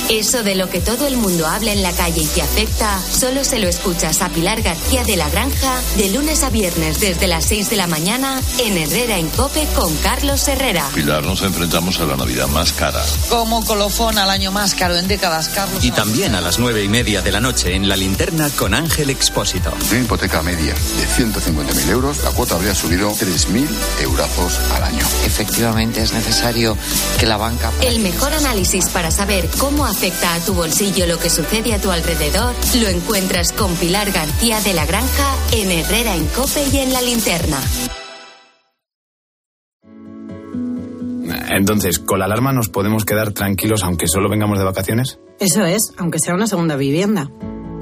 Eso 0.10 0.42
de 0.42 0.56
lo 0.56 0.70
que 0.72 0.80
todo 0.80 1.06
el 1.06 1.18
mundo 1.18 1.46
habla 1.46 1.72
en 1.72 1.84
la 1.84 1.92
calle 1.92 2.22
y 2.22 2.26
te 2.26 2.42
afecta, 2.42 3.00
solo 3.12 3.44
se 3.44 3.60
lo 3.60 3.68
escuchas 3.68 4.24
a 4.24 4.30
Pilar 4.30 4.64
García 4.64 5.04
de 5.04 5.16
la 5.16 5.30
Granja 5.30 5.80
de 5.98 6.10
lunes 6.10 6.42
a 6.42 6.50
viernes 6.50 7.00
desde 7.00 7.28
las 7.28 7.46
6 7.46 7.70
de 7.70 7.76
la 7.76 7.86
mañana 7.86 8.42
en 8.58 8.76
Herrera 8.76 9.20
en 9.20 9.30
Cope 9.30 9.68
con 9.76 9.96
Carlos 9.98 10.48
Herrera. 10.48 10.90
Pilar, 10.96 11.24
nos 11.24 11.44
enfrentamos 11.44 12.00
a 12.00 12.06
la 12.06 12.18
Navidad 12.18 12.48
más 12.48 12.74
cara. 12.74 13.06
Como 13.30 13.64
colofón 13.64 14.18
al 14.18 14.32
año 14.32 14.52
más 14.52 14.74
caro 14.74 14.98
en 14.98 15.08
décadas, 15.08 15.50
Carlos. 15.50 15.86
Y 15.86 15.92
también 15.92 16.34
a 16.34 16.42
las 16.42 16.58
nueve 16.58 16.84
y 16.84 16.88
media 16.88 17.22
de 17.22 17.32
la 17.32 17.40
noche 17.40 17.76
en 17.76 17.88
la 17.88 17.96
linterna 17.96 18.50
con 18.50 18.74
Ángel 18.74 19.12
Expósito. 19.12 19.72
Una 19.92 20.00
hipoteca 20.00 20.42
media 20.42 20.74
de 20.74 21.24
150.000 21.24 21.90
euros, 21.90 22.24
la 22.24 22.32
cuota 22.32 22.56
habría 22.56 22.74
subido 22.74 23.12
3.000 23.12 23.68
eurazos 24.02 24.60
al 24.74 24.86
año. 24.86 25.06
Efectivamente, 25.26 26.02
es 26.02 26.14
necesario 26.14 26.76
que 27.20 27.28
la 27.28 27.38
banca. 27.38 27.72
El 27.82 28.00
mejor 28.00 28.34
análisis 28.34 28.90
para 28.90 29.12
saber 29.12 29.48
cómo 29.60 29.86
afecta 30.00 30.34
a 30.34 30.40
tu 30.40 30.54
bolsillo 30.54 31.06
lo 31.08 31.20
que 31.20 31.30
sucede 31.30 31.74
a 31.74 31.82
tu 31.82 31.92
alrededor 31.92 32.56
lo 32.82 32.88
encuentras 32.88 33.52
con 33.52 33.76
Pilar 33.76 34.10
García 34.14 34.62
de 34.62 34.74
la 34.74 34.86
Granja 34.86 35.36
en 35.52 35.70
Herrera 35.72 36.16
en 36.16 36.26
Cope 36.28 36.64
y 36.72 36.78
en 36.78 36.94
la 36.94 37.02
linterna. 37.02 37.60
Entonces, 41.50 42.00
¿con 42.00 42.20
la 42.20 42.26
alarma 42.26 42.54
nos 42.54 42.70
podemos 42.70 43.04
quedar 43.04 43.34
tranquilos 43.34 43.84
aunque 43.84 44.08
solo 44.08 44.30
vengamos 44.30 44.58
de 44.58 44.64
vacaciones? 44.64 45.20
Eso 45.38 45.66
es, 45.66 45.92
aunque 45.98 46.20
sea 46.20 46.34
una 46.34 46.48
segunda 46.48 46.78
vivienda. 46.78 47.30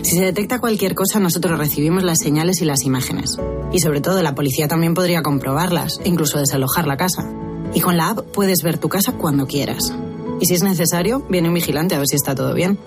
Si 0.01 0.15
se 0.15 0.25
detecta 0.25 0.59
cualquier 0.59 0.95
cosa, 0.95 1.19
nosotros 1.19 1.59
recibimos 1.59 2.01
las 2.01 2.17
señales 2.17 2.63
y 2.63 2.65
las 2.65 2.81
imágenes. 2.81 3.37
Y 3.71 3.77
sobre 3.77 4.01
todo, 4.01 4.23
la 4.23 4.33
policía 4.33 4.67
también 4.67 4.95
podría 4.95 5.21
comprobarlas 5.21 5.99
e 6.03 6.09
incluso 6.09 6.39
desalojar 6.39 6.87
la 6.87 6.97
casa. 6.97 7.31
Y 7.75 7.81
con 7.81 7.95
la 7.95 8.09
app 8.09 8.25
puedes 8.33 8.63
ver 8.63 8.79
tu 8.79 8.89
casa 8.89 9.11
cuando 9.11 9.45
quieras. 9.45 9.93
Y 10.39 10.45
si 10.45 10.53
es 10.53 10.61
necesario, 10.63 11.25
viene 11.29 11.47
un 11.47 11.55
vigilante 11.55 11.95
a 11.95 11.99
ver 11.99 12.07
si 12.07 12.15
está 12.15 12.35
todo 12.35 12.53
bien. 12.53 12.77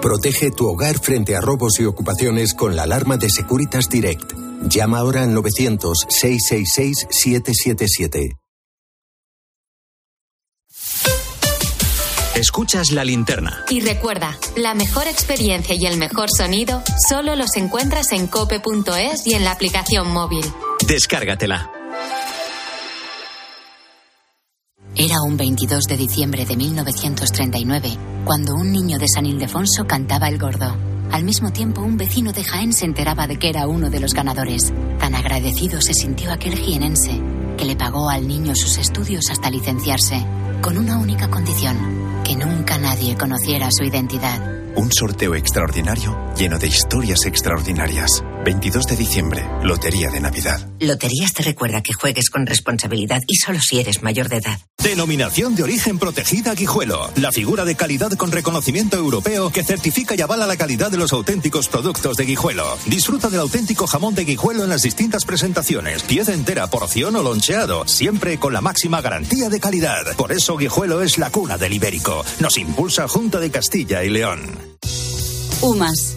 Protege 0.00 0.50
tu 0.50 0.66
hogar 0.68 0.98
frente 0.98 1.36
a 1.36 1.40
robos 1.40 1.78
y 1.80 1.84
ocupaciones 1.84 2.54
con 2.54 2.76
la 2.76 2.84
alarma 2.84 3.16
de 3.16 3.28
Securitas 3.30 3.88
Direct. 3.88 4.32
Llama 4.68 4.98
ahora 4.98 5.24
al 5.24 5.34
900-666-777. 5.36 8.36
Escuchas 12.36 12.92
la 12.92 13.04
linterna. 13.04 13.64
Y 13.68 13.80
recuerda, 13.80 14.38
la 14.56 14.74
mejor 14.74 15.08
experiencia 15.08 15.74
y 15.74 15.86
el 15.86 15.96
mejor 15.96 16.30
sonido 16.30 16.84
solo 17.08 17.34
los 17.34 17.56
encuentras 17.56 18.12
en 18.12 18.28
cope.es 18.28 19.26
y 19.26 19.34
en 19.34 19.42
la 19.44 19.50
aplicación 19.50 20.08
móvil. 20.12 20.44
Descárgatela. 20.86 21.72
Era 25.00 25.22
un 25.24 25.36
22 25.36 25.84
de 25.84 25.96
diciembre 25.96 26.44
de 26.44 26.56
1939 26.56 27.96
cuando 28.24 28.56
un 28.56 28.72
niño 28.72 28.98
de 28.98 29.06
San 29.06 29.26
Ildefonso 29.26 29.86
cantaba 29.86 30.28
el 30.28 30.38
gordo. 30.38 30.76
Al 31.12 31.22
mismo 31.22 31.52
tiempo, 31.52 31.82
un 31.82 31.96
vecino 31.96 32.32
de 32.32 32.42
Jaén 32.42 32.72
se 32.72 32.84
enteraba 32.84 33.28
de 33.28 33.38
que 33.38 33.48
era 33.48 33.68
uno 33.68 33.90
de 33.90 34.00
los 34.00 34.12
ganadores. 34.12 34.72
Tan 34.98 35.14
agradecido 35.14 35.80
se 35.80 35.94
sintió 35.94 36.32
aquel 36.32 36.58
jienense 36.58 37.22
que 37.56 37.64
le 37.64 37.76
pagó 37.76 38.10
al 38.10 38.26
niño 38.26 38.56
sus 38.56 38.76
estudios 38.76 39.30
hasta 39.30 39.52
licenciarse, 39.52 40.20
con 40.62 40.76
una 40.76 40.98
única 40.98 41.30
condición, 41.30 41.76
que 42.24 42.34
nunca 42.34 42.76
nadie 42.78 43.16
conociera 43.16 43.68
su 43.70 43.84
identidad. 43.84 44.58
Un 44.74 44.90
sorteo 44.90 45.36
extraordinario 45.36 46.34
lleno 46.36 46.58
de 46.58 46.66
historias 46.66 47.24
extraordinarias. 47.24 48.24
22 48.44 48.84
de 48.86 48.96
diciembre, 48.96 49.48
Lotería 49.62 50.10
de 50.10 50.20
Navidad. 50.20 50.68
Loterías 50.80 51.34
te 51.34 51.44
recuerda 51.44 51.82
que 51.82 51.92
juegues 51.92 52.30
con 52.30 52.46
responsabilidad 52.46 53.20
y 53.28 53.36
solo 53.36 53.60
si 53.60 53.78
eres 53.78 54.02
mayor 54.02 54.28
de 54.28 54.38
edad. 54.38 54.58
Denominación 54.82 55.56
de 55.56 55.64
origen 55.64 55.98
protegida 55.98 56.54
Guijuelo. 56.54 57.10
La 57.16 57.32
figura 57.32 57.64
de 57.64 57.74
calidad 57.74 58.12
con 58.12 58.30
reconocimiento 58.30 58.96
europeo 58.96 59.50
que 59.50 59.64
certifica 59.64 60.14
y 60.14 60.20
avala 60.20 60.46
la 60.46 60.56
calidad 60.56 60.90
de 60.90 60.96
los 60.96 61.12
auténticos 61.12 61.68
productos 61.68 62.16
de 62.16 62.24
Guijuelo. 62.24 62.64
Disfruta 62.86 63.28
del 63.28 63.40
auténtico 63.40 63.86
jamón 63.86 64.14
de 64.14 64.24
Guijuelo 64.24 64.62
en 64.62 64.70
las 64.70 64.82
distintas 64.82 65.24
presentaciones. 65.24 66.04
Pieza 66.04 66.32
entera, 66.32 66.68
porción 66.68 67.16
o 67.16 67.22
loncheado. 67.22 67.86
Siempre 67.88 68.38
con 68.38 68.52
la 68.52 68.60
máxima 68.60 69.00
garantía 69.00 69.48
de 69.48 69.60
calidad. 69.60 70.16
Por 70.16 70.32
eso 70.32 70.56
Guijuelo 70.56 71.02
es 71.02 71.18
la 71.18 71.30
cuna 71.30 71.58
del 71.58 71.72
ibérico. 71.74 72.24
Nos 72.38 72.56
impulsa 72.56 73.08
Junta 73.08 73.40
de 73.40 73.50
Castilla 73.50 74.04
y 74.04 74.10
León. 74.10 74.40
UMAS, 75.60 76.16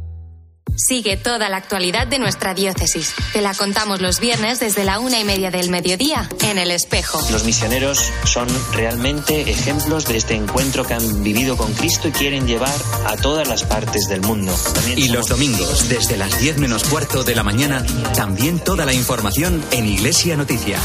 Sigue 0.75 1.17
toda 1.17 1.49
la 1.49 1.57
actualidad 1.57 2.07
de 2.07 2.17
nuestra 2.17 2.53
diócesis. 2.53 3.13
Te 3.33 3.41
la 3.41 3.53
contamos 3.53 3.99
los 3.99 4.19
viernes 4.19 4.59
desde 4.59 4.85
la 4.85 4.99
una 4.99 5.19
y 5.19 5.25
media 5.25 5.51
del 5.51 5.69
mediodía 5.69 6.29
en 6.43 6.57
El 6.57 6.71
Espejo. 6.71 7.21
Los 7.29 7.43
misioneros 7.43 7.99
son 8.23 8.47
realmente 8.71 9.41
ejemplos 9.51 10.05
de 10.05 10.15
este 10.17 10.33
encuentro 10.35 10.85
que 10.85 10.93
han 10.93 11.23
vivido 11.23 11.57
con 11.57 11.73
Cristo 11.73 12.07
y 12.07 12.11
quieren 12.11 12.47
llevar 12.47 12.73
a 13.05 13.17
todas 13.17 13.47
las 13.49 13.63
partes 13.63 14.07
del 14.07 14.21
mundo. 14.21 14.55
También 14.73 14.97
Y 14.97 15.07
somos- 15.07 15.15
los 15.17 15.27
domingos, 15.27 15.89
desde 15.89 16.15
las 16.17 16.39
10 16.39 16.57
menos 16.57 16.83
cuarto 16.85 17.23
de 17.23 17.35
la 17.35 17.43
mañana, 17.43 17.85
también 18.15 18.59
toda 18.59 18.85
la 18.85 18.93
información 18.93 19.63
en 19.71 19.87
Iglesia 19.87 20.37
Noticia. 20.37 20.79